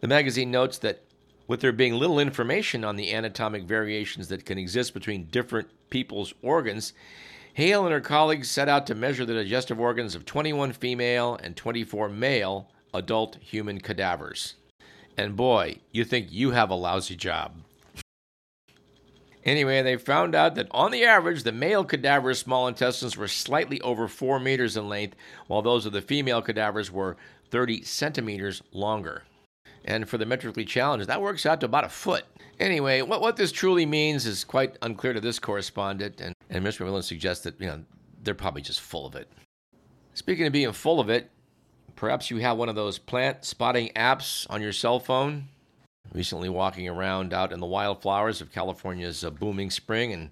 The 0.00 0.08
magazine 0.08 0.50
notes 0.50 0.76
that 0.78 1.02
with 1.48 1.60
there 1.60 1.72
being 1.72 1.94
little 1.94 2.18
information 2.18 2.84
on 2.84 2.96
the 2.96 3.12
anatomic 3.12 3.64
variations 3.64 4.28
that 4.28 4.44
can 4.44 4.58
exist 4.58 4.94
between 4.94 5.24
different 5.24 5.68
people's 5.90 6.34
organs, 6.42 6.92
Hale 7.54 7.84
and 7.84 7.92
her 7.92 8.00
colleagues 8.00 8.50
set 8.50 8.68
out 8.68 8.86
to 8.86 8.94
measure 8.94 9.26
the 9.26 9.34
digestive 9.34 9.78
organs 9.78 10.14
of 10.14 10.24
21 10.24 10.72
female 10.72 11.38
and 11.42 11.54
24 11.54 12.08
male 12.08 12.68
adult 12.94 13.36
human 13.36 13.80
cadavers. 13.80 14.54
And 15.18 15.36
boy, 15.36 15.76
you 15.90 16.04
think 16.04 16.28
you 16.32 16.52
have 16.52 16.70
a 16.70 16.74
lousy 16.74 17.16
job. 17.16 17.56
Anyway, 19.44 19.82
they 19.82 19.96
found 19.96 20.34
out 20.34 20.54
that 20.54 20.68
on 20.70 20.92
the 20.92 21.04
average, 21.04 21.42
the 21.42 21.52
male 21.52 21.84
cadaver's 21.84 22.38
small 22.38 22.68
intestines 22.68 23.16
were 23.16 23.28
slightly 23.28 23.80
over 23.80 24.06
4 24.06 24.38
meters 24.38 24.76
in 24.76 24.88
length, 24.88 25.16
while 25.48 25.62
those 25.62 25.84
of 25.84 25.92
the 25.92 26.00
female 26.00 26.40
cadavers 26.40 26.90
were 26.90 27.16
30 27.50 27.82
centimeters 27.82 28.62
longer. 28.72 29.24
And 29.84 30.08
for 30.08 30.16
the 30.16 30.26
metrically 30.26 30.64
challenged, 30.64 31.08
that 31.08 31.20
works 31.20 31.44
out 31.44 31.60
to 31.60 31.66
about 31.66 31.84
a 31.84 31.88
foot. 31.88 32.24
Anyway, 32.60 33.02
what, 33.02 33.20
what 33.20 33.36
this 33.36 33.50
truly 33.50 33.84
means 33.84 34.26
is 34.26 34.44
quite 34.44 34.78
unclear 34.80 35.12
to 35.12 35.20
this 35.20 35.40
correspondent, 35.40 36.20
and, 36.20 36.34
and 36.52 36.64
Mr. 36.64 36.86
McMillan 36.86 37.02
suggests 37.02 37.44
that, 37.44 37.58
you 37.60 37.66
know, 37.66 37.82
they're 38.22 38.34
probably 38.34 38.62
just 38.62 38.80
full 38.80 39.06
of 39.06 39.16
it. 39.16 39.28
Speaking 40.14 40.46
of 40.46 40.52
being 40.52 40.72
full 40.72 41.00
of 41.00 41.08
it, 41.08 41.30
perhaps 41.96 42.30
you 42.30 42.36
have 42.38 42.58
one 42.58 42.68
of 42.68 42.74
those 42.74 42.98
plant 42.98 43.44
spotting 43.44 43.90
apps 43.96 44.46
on 44.50 44.60
your 44.60 44.72
cell 44.72 45.00
phone. 45.00 45.48
Recently 46.12 46.50
walking 46.50 46.86
around 46.88 47.32
out 47.32 47.52
in 47.52 47.60
the 47.60 47.66
wildflowers 47.66 48.42
of 48.42 48.52
California's 48.52 49.24
uh, 49.24 49.30
booming 49.30 49.70
spring, 49.70 50.12
and 50.12 50.30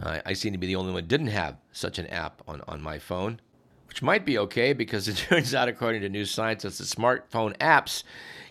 I, 0.00 0.32
seem 0.32 0.52
to 0.52 0.58
be 0.58 0.66
the 0.66 0.76
only 0.76 0.92
one 0.92 1.06
didn't 1.06 1.26
have 1.26 1.56
such 1.72 1.98
an 1.98 2.06
app 2.06 2.40
on, 2.48 2.62
on 2.66 2.80
my 2.80 2.98
phone. 2.98 3.40
which 3.88 4.00
might 4.00 4.24
be 4.24 4.38
okay 4.38 4.72
because 4.72 5.08
it 5.08 5.16
turns 5.28 5.54
out, 5.54 5.68
according 5.68 6.00
to 6.02 6.08
New 6.08 6.24
Scientist, 6.24 6.78
that 6.78 6.84
smartphone 6.84 7.54
apps 7.58 8.02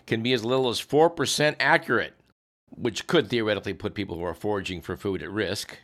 can 0.06 0.22
be 0.22 0.32
as 0.32 0.44
little 0.44 0.68
as 0.68 0.80
4% 0.80 1.56
accurate, 1.58 2.14
which 2.70 3.08
could 3.08 3.28
theoretically 3.28 3.74
put 3.74 3.94
people 3.94 4.16
who 4.16 4.22
are 4.22 4.34
foraging 4.34 4.80
for 4.80 4.96
food 4.96 5.22
at 5.22 5.30
risk. 5.30 5.76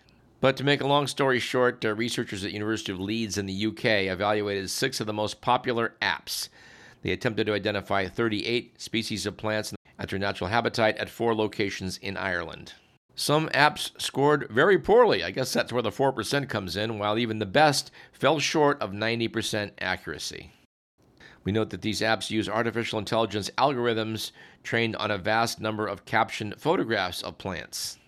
But 0.44 0.58
to 0.58 0.64
make 0.64 0.82
a 0.82 0.86
long 0.86 1.06
story 1.06 1.38
short, 1.38 1.82
uh, 1.86 1.94
researchers 1.94 2.44
at 2.44 2.48
the 2.48 2.52
University 2.52 2.92
of 2.92 3.00
Leeds 3.00 3.38
in 3.38 3.46
the 3.46 3.66
UK 3.68 4.12
evaluated 4.12 4.68
six 4.68 5.00
of 5.00 5.06
the 5.06 5.12
most 5.14 5.40
popular 5.40 5.94
apps. 6.02 6.50
They 7.00 7.12
attempted 7.12 7.46
to 7.46 7.54
identify 7.54 8.06
38 8.06 8.78
species 8.78 9.24
of 9.24 9.38
plants 9.38 9.72
at 9.98 10.10
their 10.10 10.18
natural 10.18 10.50
habitat 10.50 10.98
at 10.98 11.08
four 11.08 11.34
locations 11.34 11.96
in 11.96 12.18
Ireland. 12.18 12.74
Some 13.14 13.48
apps 13.54 13.98
scored 13.98 14.46
very 14.50 14.78
poorly. 14.78 15.24
I 15.24 15.30
guess 15.30 15.50
that's 15.50 15.72
where 15.72 15.80
the 15.80 15.90
4% 15.90 16.46
comes 16.46 16.76
in, 16.76 16.98
while 16.98 17.16
even 17.16 17.38
the 17.38 17.46
best 17.46 17.90
fell 18.12 18.38
short 18.38 18.78
of 18.82 18.90
90% 18.90 19.70
accuracy. 19.80 20.52
We 21.42 21.52
note 21.52 21.70
that 21.70 21.80
these 21.80 22.02
apps 22.02 22.28
use 22.28 22.50
artificial 22.50 22.98
intelligence 22.98 23.48
algorithms 23.56 24.30
trained 24.62 24.94
on 24.96 25.10
a 25.10 25.16
vast 25.16 25.58
number 25.58 25.86
of 25.86 26.04
captioned 26.04 26.60
photographs 26.60 27.22
of 27.22 27.38
plants. 27.38 27.98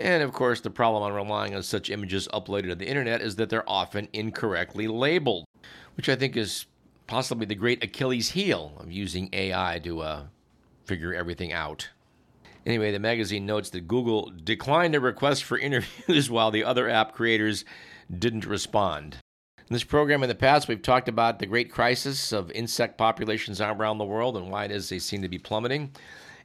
And 0.00 0.22
of 0.22 0.32
course, 0.32 0.62
the 0.62 0.70
problem 0.70 1.02
on 1.02 1.12
relying 1.12 1.54
on 1.54 1.62
such 1.62 1.90
images 1.90 2.26
uploaded 2.32 2.68
to 2.68 2.74
the 2.74 2.88
internet 2.88 3.20
is 3.20 3.36
that 3.36 3.50
they're 3.50 3.68
often 3.68 4.08
incorrectly 4.14 4.88
labeled, 4.88 5.44
which 5.94 6.08
I 6.08 6.16
think 6.16 6.38
is 6.38 6.64
possibly 7.06 7.44
the 7.44 7.54
great 7.54 7.84
Achilles 7.84 8.30
heel 8.30 8.72
of 8.78 8.90
using 8.90 9.28
AI 9.34 9.78
to 9.84 10.00
uh, 10.00 10.22
figure 10.84 11.12
everything 11.12 11.52
out. 11.52 11.90
Anyway, 12.64 12.92
the 12.92 12.98
magazine 12.98 13.44
notes 13.44 13.68
that 13.70 13.88
Google 13.88 14.32
declined 14.42 14.94
a 14.94 15.00
request 15.00 15.44
for 15.44 15.58
interviews 15.68 16.30
while 16.30 16.50
the 16.50 16.64
other 16.64 16.88
app 16.88 17.12
creators 17.12 17.66
didn't 18.18 18.46
respond. 18.46 19.18
In 19.58 19.74
this 19.74 19.84
program 19.84 20.22
in 20.22 20.28
the 20.30 20.34
past, 20.34 20.66
we've 20.66 20.82
talked 20.82 21.08
about 21.08 21.38
the 21.38 21.46
great 21.46 21.70
crisis 21.70 22.32
of 22.32 22.50
insect 22.52 22.96
populations 22.96 23.60
around 23.60 23.98
the 23.98 24.04
world 24.04 24.36
and 24.36 24.50
why 24.50 24.64
it 24.64 24.70
is 24.70 24.88
they 24.88 24.98
seem 24.98 25.20
to 25.22 25.28
be 25.28 25.38
plummeting. 25.38 25.92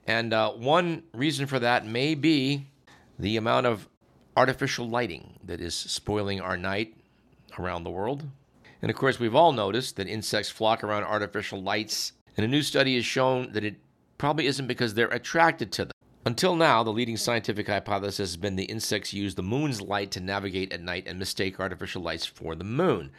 And 0.05 0.33
uh, 0.33 0.51
one 0.51 1.03
reason 1.13 1.47
for 1.47 1.57
that 1.59 1.87
may 1.87 2.15
be 2.15 2.67
the 3.17 3.37
amount 3.37 3.65
of 3.65 3.87
artificial 4.37 4.87
lighting 4.87 5.39
that 5.43 5.61
is 5.61 5.73
spoiling 5.73 6.41
our 6.41 6.57
night 6.57 6.95
around 7.57 7.83
the 7.83 7.91
world. 7.91 8.25
And 8.81 8.91
of 8.91 8.97
course, 8.97 9.19
we've 9.19 9.35
all 9.35 9.51
noticed 9.51 9.95
that 9.95 10.07
insects 10.07 10.49
flock 10.49 10.83
around 10.83 11.03
artificial 11.03 11.61
lights, 11.61 12.11
and 12.35 12.45
a 12.45 12.49
new 12.49 12.61
study 12.61 12.95
has 12.95 13.05
shown 13.05 13.51
that 13.53 13.63
it 13.63 13.77
probably 14.17 14.45
isn't 14.47 14.67
because 14.67 14.93
they're 14.93 15.07
attracted 15.07 15.71
to 15.73 15.85
them. 15.85 15.91
Until 16.25 16.55
now, 16.55 16.83
the 16.83 16.91
leading 16.91 17.17
scientific 17.17 17.67
hypothesis 17.67 18.17
has 18.17 18.37
been 18.37 18.55
the 18.55 18.63
insects 18.63 19.13
use 19.13 19.35
the 19.35 19.43
moon's 19.43 19.81
light 19.81 20.11
to 20.11 20.19
navigate 20.19 20.73
at 20.73 20.81
night 20.81 21.05
and 21.07 21.19
mistake 21.19 21.59
artificial 21.59 22.01
lights 22.01 22.25
for 22.25 22.55
the 22.55 22.63
moon. 22.63 23.11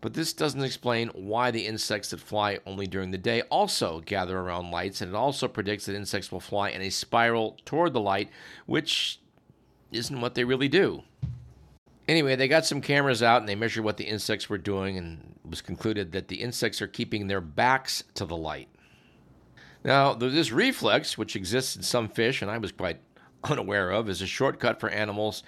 But 0.00 0.14
this 0.14 0.32
doesn't 0.32 0.62
explain 0.62 1.08
why 1.08 1.50
the 1.50 1.66
insects 1.66 2.10
that 2.10 2.20
fly 2.20 2.58
only 2.66 2.86
during 2.86 3.10
the 3.10 3.18
day 3.18 3.42
also 3.42 4.00
gather 4.00 4.38
around 4.38 4.70
lights, 4.70 5.00
and 5.00 5.12
it 5.12 5.16
also 5.16 5.48
predicts 5.48 5.86
that 5.86 5.94
insects 5.94 6.32
will 6.32 6.40
fly 6.40 6.70
in 6.70 6.82
a 6.82 6.90
spiral 6.90 7.56
toward 7.64 7.92
the 7.92 8.00
light, 8.00 8.28
which 8.66 9.20
isn't 9.92 10.20
what 10.20 10.34
they 10.34 10.44
really 10.44 10.68
do. 10.68 11.02
Anyway, 12.08 12.34
they 12.34 12.48
got 12.48 12.66
some 12.66 12.80
cameras 12.80 13.22
out 13.22 13.40
and 13.40 13.48
they 13.48 13.54
measured 13.54 13.84
what 13.84 13.96
the 13.96 14.04
insects 14.04 14.48
were 14.48 14.58
doing, 14.58 14.98
and 14.98 15.36
it 15.44 15.50
was 15.50 15.62
concluded 15.62 16.12
that 16.12 16.28
the 16.28 16.40
insects 16.40 16.82
are 16.82 16.88
keeping 16.88 17.26
their 17.26 17.40
backs 17.40 18.02
to 18.14 18.24
the 18.24 18.36
light. 18.36 18.68
Now, 19.84 20.14
this 20.14 20.52
reflex, 20.52 21.16
which 21.16 21.36
exists 21.36 21.76
in 21.76 21.82
some 21.82 22.08
fish, 22.08 22.42
and 22.42 22.50
I 22.50 22.58
was 22.58 22.72
quite 22.72 23.00
unaware 23.44 23.90
of, 23.90 24.08
is 24.08 24.22
a 24.22 24.26
shortcut 24.26 24.80
for 24.80 24.88
animals 24.88 25.42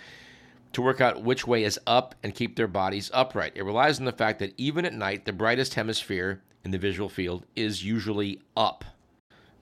to 0.72 0.82
work 0.82 1.00
out 1.00 1.22
which 1.22 1.46
way 1.46 1.64
is 1.64 1.78
up 1.86 2.14
and 2.22 2.34
keep 2.34 2.56
their 2.56 2.66
bodies 2.66 3.10
upright. 3.14 3.52
It 3.54 3.64
relies 3.64 3.98
on 3.98 4.04
the 4.04 4.12
fact 4.12 4.40
that 4.40 4.54
even 4.56 4.84
at 4.84 4.92
night, 4.92 5.24
the 5.24 5.32
brightest 5.32 5.74
hemisphere 5.74 6.42
in 6.64 6.72
the 6.72 6.78
visual 6.78 7.08
field 7.08 7.46
is 7.54 7.84
usually 7.84 8.42
up. 8.56 8.84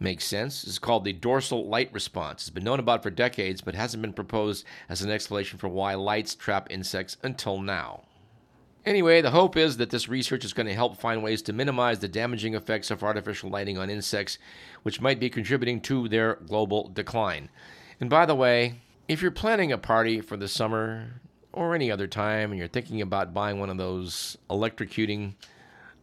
Makes 0.02 0.24
sense. 0.24 0.64
It's 0.64 0.80
called 0.80 1.04
the 1.04 1.12
dorsal 1.12 1.68
light 1.68 1.92
response. 1.92 2.42
It's 2.42 2.50
been 2.50 2.64
known 2.64 2.80
about 2.80 3.04
for 3.04 3.10
decades, 3.10 3.60
but 3.60 3.76
hasn't 3.76 4.02
been 4.02 4.12
proposed 4.12 4.66
as 4.88 5.00
an 5.00 5.12
explanation 5.12 5.60
for 5.60 5.68
why 5.68 5.94
lights 5.94 6.34
trap 6.34 6.66
insects 6.70 7.18
until 7.22 7.60
now. 7.60 8.02
Anyway, 8.84 9.20
the 9.20 9.30
hope 9.30 9.56
is 9.56 9.76
that 9.76 9.90
this 9.90 10.08
research 10.08 10.44
is 10.44 10.52
going 10.52 10.66
to 10.66 10.74
help 10.74 10.96
find 10.96 11.22
ways 11.22 11.40
to 11.42 11.52
minimize 11.52 12.00
the 12.00 12.08
damaging 12.08 12.56
effects 12.56 12.90
of 12.90 13.04
artificial 13.04 13.48
lighting 13.48 13.78
on 13.78 13.90
insects, 13.90 14.38
which 14.82 15.00
might 15.00 15.20
be 15.20 15.30
contributing 15.30 15.80
to 15.80 16.08
their 16.08 16.34
global 16.48 16.88
decline. 16.88 17.48
And 18.00 18.10
by 18.10 18.26
the 18.26 18.34
way, 18.34 18.80
if 19.06 19.22
you're 19.22 19.30
planning 19.30 19.70
a 19.70 19.78
party 19.78 20.20
for 20.20 20.36
the 20.36 20.48
summer 20.48 21.20
or 21.52 21.76
any 21.76 21.92
other 21.92 22.08
time 22.08 22.50
and 22.50 22.58
you're 22.58 22.66
thinking 22.66 23.00
about 23.00 23.32
buying 23.32 23.60
one 23.60 23.70
of 23.70 23.76
those 23.76 24.36
electrocuting 24.50 25.34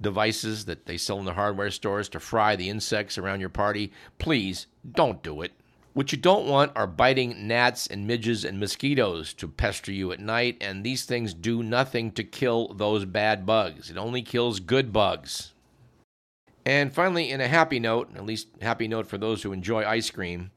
devices 0.01 0.65
that 0.65 0.85
they 0.85 0.97
sell 0.97 1.19
in 1.19 1.25
the 1.25 1.33
hardware 1.33 1.71
stores 1.71 2.09
to 2.09 2.19
fry 2.19 2.55
the 2.55 2.69
insects 2.69 3.17
around 3.17 3.39
your 3.39 3.49
party, 3.49 3.91
please 4.17 4.67
don't 4.91 5.21
do 5.23 5.41
it. 5.41 5.53
What 5.93 6.11
you 6.11 6.17
don't 6.17 6.47
want 6.47 6.71
are 6.75 6.87
biting 6.87 7.47
gnats 7.47 7.87
and 7.87 8.07
midges 8.07 8.45
and 8.45 8.59
mosquitoes 8.59 9.33
to 9.33 9.47
pester 9.47 9.91
you 9.91 10.11
at 10.11 10.19
night, 10.19 10.57
and 10.61 10.83
these 10.83 11.03
things 11.03 11.33
do 11.33 11.63
nothing 11.63 12.11
to 12.11 12.23
kill 12.23 12.73
those 12.73 13.05
bad 13.05 13.45
bugs. 13.45 13.89
It 13.89 13.97
only 13.97 14.21
kills 14.21 14.59
good 14.59 14.93
bugs. 14.93 15.53
And 16.65 16.93
finally, 16.93 17.31
in 17.31 17.41
a 17.41 17.47
happy 17.47 17.79
note, 17.79 18.15
at 18.15 18.25
least 18.25 18.47
happy 18.61 18.87
note 18.87 19.07
for 19.07 19.17
those 19.17 19.41
who 19.41 19.51
enjoy 19.51 19.83
ice 19.83 20.11
cream, 20.11 20.51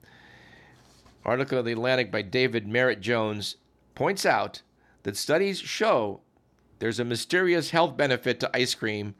article 1.24 1.58
of 1.58 1.64
the 1.64 1.72
Atlantic 1.72 2.12
by 2.12 2.22
David 2.22 2.68
Merritt 2.68 3.00
Jones 3.00 3.56
points 3.94 4.26
out 4.26 4.62
that 5.04 5.16
studies 5.16 5.58
show 5.58 6.20
there's 6.78 7.00
a 7.00 7.04
mysterious 7.04 7.70
health 7.70 7.96
benefit 7.96 8.40
to 8.40 8.56
ice 8.56 8.74
cream, 8.74 9.14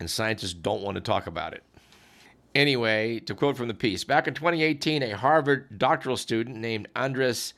and 0.00 0.10
scientists 0.10 0.54
don't 0.54 0.82
want 0.82 0.94
to 0.96 1.00
talk 1.00 1.26
about 1.26 1.54
it. 1.54 1.62
Anyway, 2.54 3.20
to 3.20 3.34
quote 3.34 3.56
from 3.56 3.68
the 3.68 3.74
piece, 3.74 4.04
back 4.04 4.26
in 4.26 4.34
2018, 4.34 5.02
a 5.02 5.16
Harvard 5.16 5.78
doctoral 5.78 6.16
student 6.16 6.56
named 6.56 6.88
Andres 6.96 7.54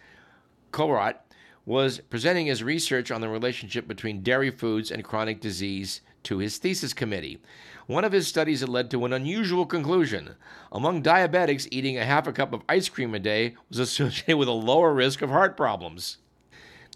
Korat 0.72 1.16
was 1.64 2.00
presenting 2.10 2.46
his 2.46 2.62
research 2.62 3.10
on 3.10 3.20
the 3.20 3.28
relationship 3.28 3.86
between 3.86 4.22
dairy 4.22 4.50
foods 4.50 4.90
and 4.90 5.04
chronic 5.04 5.40
disease 5.40 6.00
to 6.24 6.38
his 6.38 6.58
thesis 6.58 6.92
committee. 6.92 7.40
One 7.86 8.04
of 8.04 8.12
his 8.12 8.28
studies 8.28 8.60
had 8.60 8.68
led 8.68 8.90
to 8.90 9.04
an 9.04 9.12
unusual 9.12 9.66
conclusion. 9.66 10.36
Among 10.70 11.02
diabetics, 11.02 11.68
eating 11.70 11.98
a 11.98 12.04
half 12.04 12.26
a 12.26 12.32
cup 12.32 12.52
of 12.52 12.62
ice 12.68 12.88
cream 12.88 13.14
a 13.14 13.18
day 13.18 13.56
was 13.68 13.78
associated 13.78 14.36
with 14.38 14.48
a 14.48 14.52
lower 14.52 14.92
risk 14.92 15.22
of 15.22 15.30
heart 15.30 15.56
problems. 15.56 16.18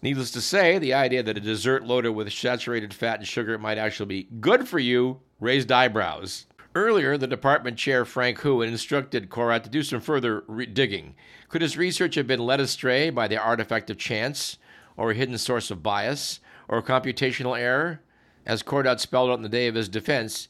Needless 0.03 0.31
to 0.33 0.41
say, 0.41 0.79
the 0.79 0.95
idea 0.95 1.23
that 1.23 1.39
a 1.39 1.41
dessert 1.41 1.85
loaded 1.85 2.11
with 2.11 2.33
saturated 2.33 2.93
fat 2.93 3.21
and 3.21 3.29
sugar 3.29 3.59
might 3.59 3.79
actually 3.79 4.07
be 4.07 4.29
good 4.41 4.69
for 4.69 4.79
you 4.79 5.21
raised 5.41 5.73
eyebrows. 5.73 6.47
Earlier, 6.75 7.17
the 7.17 7.27
department 7.27 7.79
chair, 7.79 8.05
Frank 8.05 8.41
Hu, 8.41 8.61
instructed 8.61 9.31
Korat 9.31 9.63
to 9.63 9.71
do 9.71 9.83
some 9.83 10.01
further 10.01 10.43
re- 10.49 10.67
digging. 10.67 11.15
Could 11.49 11.63
his 11.63 11.77
research 11.77 12.17
have 12.17 12.27
been 12.27 12.41
led 12.41 12.61
astray 12.61 13.11
by 13.11 13.29
the 13.29 13.41
artifact 13.41 13.91
of 13.91 13.97
chance, 13.97 14.59
or 14.97 15.13
a 15.13 15.15
hidden 15.15 15.39
source 15.39 15.71
of 15.71 15.83
bias, 15.85 16.41
or 16.69 16.83
computational 16.83 17.59
error? 17.59 18.01
As 18.45 18.63
Korat 18.63 18.99
spelled 18.99 19.31
out 19.31 19.37
in 19.37 19.43
the 19.43 19.49
day 19.49 19.69
of 19.69 19.77
his 19.77 19.89
defense, 19.89 20.49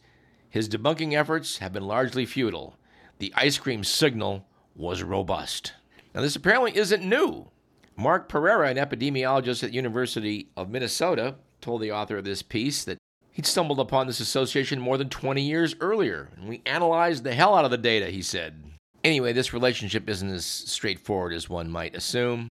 his 0.49 0.69
debunking 0.69 1.13
efforts 1.13 1.59
have 1.59 1.73
been 1.73 1.87
largely 1.87 2.25
futile. 2.25 2.77
The 3.19 3.33
ice 3.37 3.59
cream 3.59 3.85
signal 3.85 4.47
was 4.75 5.03
robust. 5.03 5.75
Now, 6.15 6.23
this 6.23 6.37
apparently 6.37 6.77
isn't 6.77 7.07
new. 7.07 7.51
Mark 7.97 8.29
Pereira, 8.29 8.69
an 8.69 8.77
epidemiologist 8.77 9.63
at 9.63 9.71
the 9.71 9.77
University 9.77 10.49
of 10.57 10.71
Minnesota, 10.71 11.37
told 11.61 11.81
the 11.81 11.93
author 11.93 12.19
of 12.19 12.25
this 12.25 12.43
piece 12.43 12.85
that 12.85 12.99
He'd 13.35 13.47
stumbled 13.47 13.81
upon 13.81 14.07
this 14.07 14.21
association 14.21 14.81
more 14.81 14.97
than 14.97 15.09
20 15.09 15.43
years 15.43 15.75
earlier, 15.81 16.29
and 16.37 16.49
we 16.49 16.63
analyzed 16.65 17.25
the 17.25 17.35
hell 17.35 17.57
out 17.57 17.65
of 17.65 17.73
the 17.73 17.77
data, 17.77 18.07
he 18.07 18.23
said. 18.23 18.63
Anyway, 19.03 19.33
this 19.33 19.53
relationship 19.53 20.09
isn't 20.09 20.31
as 20.31 20.47
straightforward 20.47 21.33
as 21.33 21.49
one 21.49 21.69
might 21.69 21.97
assume, 21.97 22.47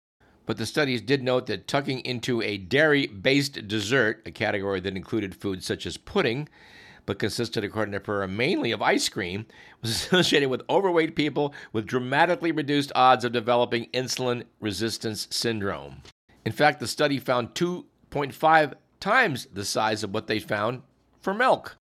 but 0.47 0.57
the 0.57 0.65
studies 0.65 0.99
did 0.99 1.21
note 1.21 1.45
that 1.45 1.67
tucking 1.67 1.99
into 1.99 2.41
a 2.41 2.57
dairy 2.57 3.05
based 3.05 3.67
dessert, 3.67 4.23
a 4.25 4.31
category 4.31 4.79
that 4.79 4.95
included 4.97 5.35
foods 5.35 5.67
such 5.67 5.85
as 5.85 5.97
pudding, 5.97 6.49
but 7.05 7.19
consisted, 7.19 7.63
according 7.63 7.93
to 7.93 7.99
Pereira, 7.99 8.27
mainly 8.27 8.71
of 8.71 8.81
ice 8.81 9.09
cream, 9.09 9.45
was 9.81 9.91
associated 10.13 10.49
with 10.49 10.61
overweight 10.69 11.15
people 11.15 11.53
with 11.73 11.85
dramatically 11.85 12.51
reduced 12.51 12.91
odds 12.95 13.25
of 13.25 13.31
developing 13.31 13.87
insulin 13.93 14.43
resistance 14.59 15.27
syndrome. 15.29 16.01
In 16.45 16.51
fact, 16.51 16.79
the 16.79 16.87
study 16.87 17.19
found 17.19 17.53
2.5 17.53 18.73
times 18.99 19.47
the 19.53 19.65
size 19.65 20.03
of 20.03 20.13
what 20.13 20.27
they 20.27 20.39
found 20.39 20.81
for 21.19 21.33
milk. 21.33 21.77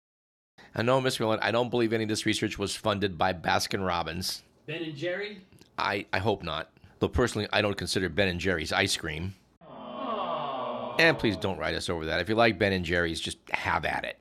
I 0.75 0.83
know, 0.83 1.01
Miss 1.01 1.19
Whelan, 1.19 1.41
I 1.43 1.51
don't 1.51 1.71
believe 1.71 1.93
any 1.93 2.05
of 2.05 2.09
this 2.09 2.27
research 2.27 2.59
was 2.59 2.77
funded 2.77 3.19
by 3.19 3.33
Baskin 3.33 3.85
Robbins. 3.85 4.43
Ben 4.67 4.83
and 4.83 4.97
Jerry? 4.97 5.41
I, 5.77 6.07
I 6.13 6.19
hope 6.19 6.43
not. 6.43 6.71
Though 7.01 7.09
personally, 7.09 7.49
I 7.53 7.63
don't 7.63 7.77
consider 7.77 8.09
Ben 8.09 8.29
and 8.29 8.39
Jerry's 8.39 8.73
ice 8.73 8.97
cream. 8.97 9.35
Aww. 9.65 10.95
And 10.99 11.19
please 11.19 11.37
don't 11.37 11.59
write 11.59 11.75
us 11.75 11.89
over 11.89 12.07
that. 12.07 12.21
If 12.21 12.29
you 12.29 12.35
like 12.35 12.59
Ben 12.59 12.73
and 12.73 12.85
Jerry's, 12.85 13.21
just 13.21 13.39
have 13.51 13.85
at 13.85 14.05
it. 14.05 14.19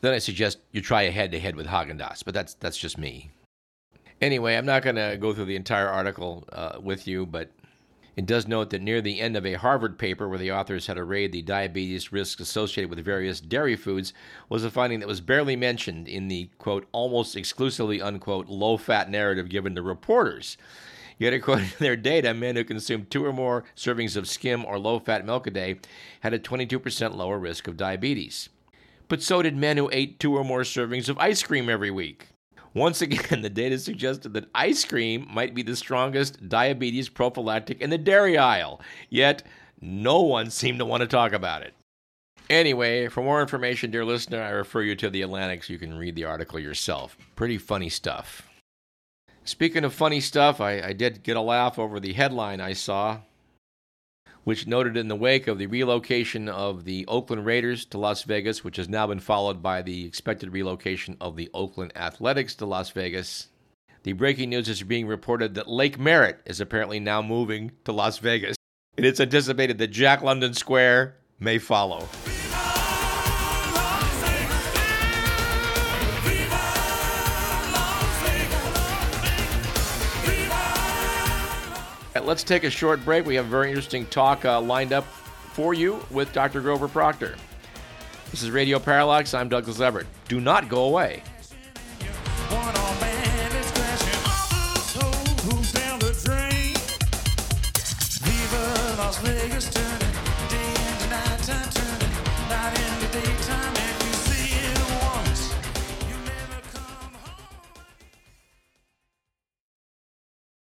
Then 0.00 0.14
I 0.14 0.18
suggest 0.18 0.58
you 0.72 0.80
try 0.80 1.02
a 1.02 1.10
head 1.10 1.32
to 1.32 1.40
head 1.40 1.56
with 1.56 1.66
Haagen 1.66 1.98
Dazs, 1.98 2.24
but 2.24 2.34
that's 2.34 2.54
that's 2.54 2.78
just 2.78 2.98
me. 2.98 3.30
Anyway, 4.20 4.54
I'm 4.56 4.66
not 4.66 4.82
going 4.82 4.96
to 4.96 5.18
go 5.20 5.34
through 5.34 5.44
the 5.44 5.56
entire 5.56 5.88
article 5.88 6.44
uh, 6.52 6.78
with 6.80 7.06
you, 7.06 7.26
but 7.26 7.50
It 8.16 8.24
does 8.24 8.48
note 8.48 8.70
that 8.70 8.80
near 8.80 9.02
the 9.02 9.20
end 9.20 9.36
of 9.36 9.44
a 9.44 9.54
Harvard 9.54 9.98
paper 9.98 10.26
where 10.26 10.38
the 10.38 10.50
authors 10.50 10.86
had 10.86 10.96
arrayed 10.96 11.32
the 11.32 11.42
diabetes 11.42 12.12
risks 12.12 12.40
associated 12.40 12.88
with 12.88 13.04
various 13.04 13.42
dairy 13.42 13.76
foods 13.76 14.14
was 14.48 14.64
a 14.64 14.70
finding 14.70 15.00
that 15.00 15.08
was 15.08 15.20
barely 15.20 15.54
mentioned 15.54 16.08
in 16.08 16.28
the, 16.28 16.48
quote, 16.56 16.88
almost 16.92 17.36
exclusively, 17.36 18.00
unquote, 18.00 18.48
low 18.48 18.78
fat 18.78 19.10
narrative 19.10 19.50
given 19.50 19.74
to 19.74 19.82
reporters. 19.82 20.56
Yet, 21.18 21.34
according 21.34 21.68
to 21.68 21.78
their 21.78 21.96
data, 21.96 22.32
men 22.32 22.56
who 22.56 22.64
consumed 22.64 23.10
two 23.10 23.24
or 23.24 23.34
more 23.34 23.64
servings 23.76 24.16
of 24.16 24.26
skim 24.28 24.64
or 24.64 24.78
low 24.78 24.98
fat 24.98 25.26
milk 25.26 25.46
a 25.46 25.50
day 25.50 25.76
had 26.20 26.32
a 26.32 26.38
22% 26.38 27.14
lower 27.14 27.38
risk 27.38 27.68
of 27.68 27.76
diabetes. 27.76 28.48
But 29.08 29.22
so 29.22 29.42
did 29.42 29.56
men 29.56 29.76
who 29.76 29.88
ate 29.92 30.18
two 30.18 30.36
or 30.36 30.44
more 30.44 30.62
servings 30.62 31.08
of 31.08 31.18
ice 31.18 31.42
cream 31.42 31.68
every 31.68 31.90
week. 31.90 32.28
Once 32.74 33.00
again, 33.00 33.40
the 33.42 33.50
data 33.50 33.78
suggested 33.78 34.34
that 34.34 34.50
ice 34.54 34.84
cream 34.84 35.26
might 35.32 35.54
be 35.54 35.62
the 35.62 35.76
strongest 35.76 36.48
diabetes 36.48 37.08
prophylactic 37.08 37.80
in 37.80 37.90
the 37.90 37.98
dairy 37.98 38.36
aisle, 38.36 38.80
yet 39.08 39.42
no 39.80 40.20
one 40.20 40.50
seemed 40.50 40.78
to 40.78 40.84
want 40.84 41.00
to 41.00 41.06
talk 41.06 41.32
about 41.32 41.62
it. 41.62 41.74
Anyway, 42.48 43.08
for 43.08 43.22
more 43.22 43.40
information, 43.40 43.90
dear 43.90 44.04
listener, 44.04 44.42
I 44.42 44.50
refer 44.50 44.82
you 44.82 44.94
to 44.96 45.10
The 45.10 45.22
Atlantic 45.22 45.64
so 45.64 45.72
you 45.72 45.78
can 45.78 45.98
read 45.98 46.14
the 46.14 46.24
article 46.24 46.60
yourself. 46.60 47.16
Pretty 47.34 47.58
funny 47.58 47.88
stuff. 47.88 48.48
Speaking 49.44 49.84
of 49.84 49.94
funny 49.94 50.20
stuff, 50.20 50.60
I, 50.60 50.80
I 50.80 50.92
did 50.92 51.22
get 51.22 51.36
a 51.36 51.40
laugh 51.40 51.78
over 51.78 51.98
the 51.98 52.12
headline 52.12 52.60
I 52.60 52.72
saw 52.72 53.20
which 54.46 54.64
noted 54.64 54.96
in 54.96 55.08
the 55.08 55.16
wake 55.16 55.48
of 55.48 55.58
the 55.58 55.66
relocation 55.66 56.48
of 56.48 56.84
the 56.84 57.04
Oakland 57.08 57.44
Raiders 57.44 57.84
to 57.86 57.98
Las 57.98 58.22
Vegas, 58.22 58.62
which 58.62 58.76
has 58.76 58.88
now 58.88 59.04
been 59.04 59.18
followed 59.18 59.60
by 59.60 59.82
the 59.82 60.06
expected 60.06 60.52
relocation 60.52 61.16
of 61.20 61.34
the 61.34 61.50
Oakland 61.52 61.92
Athletics 61.96 62.54
to 62.54 62.64
Las 62.64 62.90
Vegas. 62.90 63.48
The 64.04 64.12
breaking 64.12 64.50
news 64.50 64.68
is 64.68 64.84
being 64.84 65.08
reported 65.08 65.56
that 65.56 65.66
Lake 65.66 65.98
Merritt 65.98 66.42
is 66.46 66.60
apparently 66.60 67.00
now 67.00 67.22
moving 67.22 67.72
to 67.86 67.90
Las 67.90 68.18
Vegas, 68.18 68.54
and 68.96 69.04
it's 69.04 69.18
anticipated 69.18 69.78
that 69.78 69.88
Jack 69.88 70.22
London 70.22 70.54
Square 70.54 71.16
may 71.40 71.58
follow. 71.58 72.06
Let's 82.26 82.42
take 82.42 82.64
a 82.64 82.70
short 82.70 83.02
break. 83.04 83.24
We 83.24 83.36
have 83.36 83.46
a 83.46 83.48
very 83.48 83.68
interesting 83.68 84.04
talk 84.06 84.44
uh, 84.44 84.60
lined 84.60 84.92
up 84.92 85.04
for 85.04 85.74
you 85.74 86.04
with 86.10 86.32
Dr. 86.32 86.60
Grover 86.60 86.88
Proctor. 86.88 87.36
This 88.32 88.42
is 88.42 88.50
Radio 88.50 88.80
Parallax. 88.80 89.32
I'm 89.32 89.48
Douglas 89.48 89.80
Everett. 89.80 90.08
Do 90.26 90.40
not 90.40 90.68
go 90.68 90.84
away. 90.84 91.22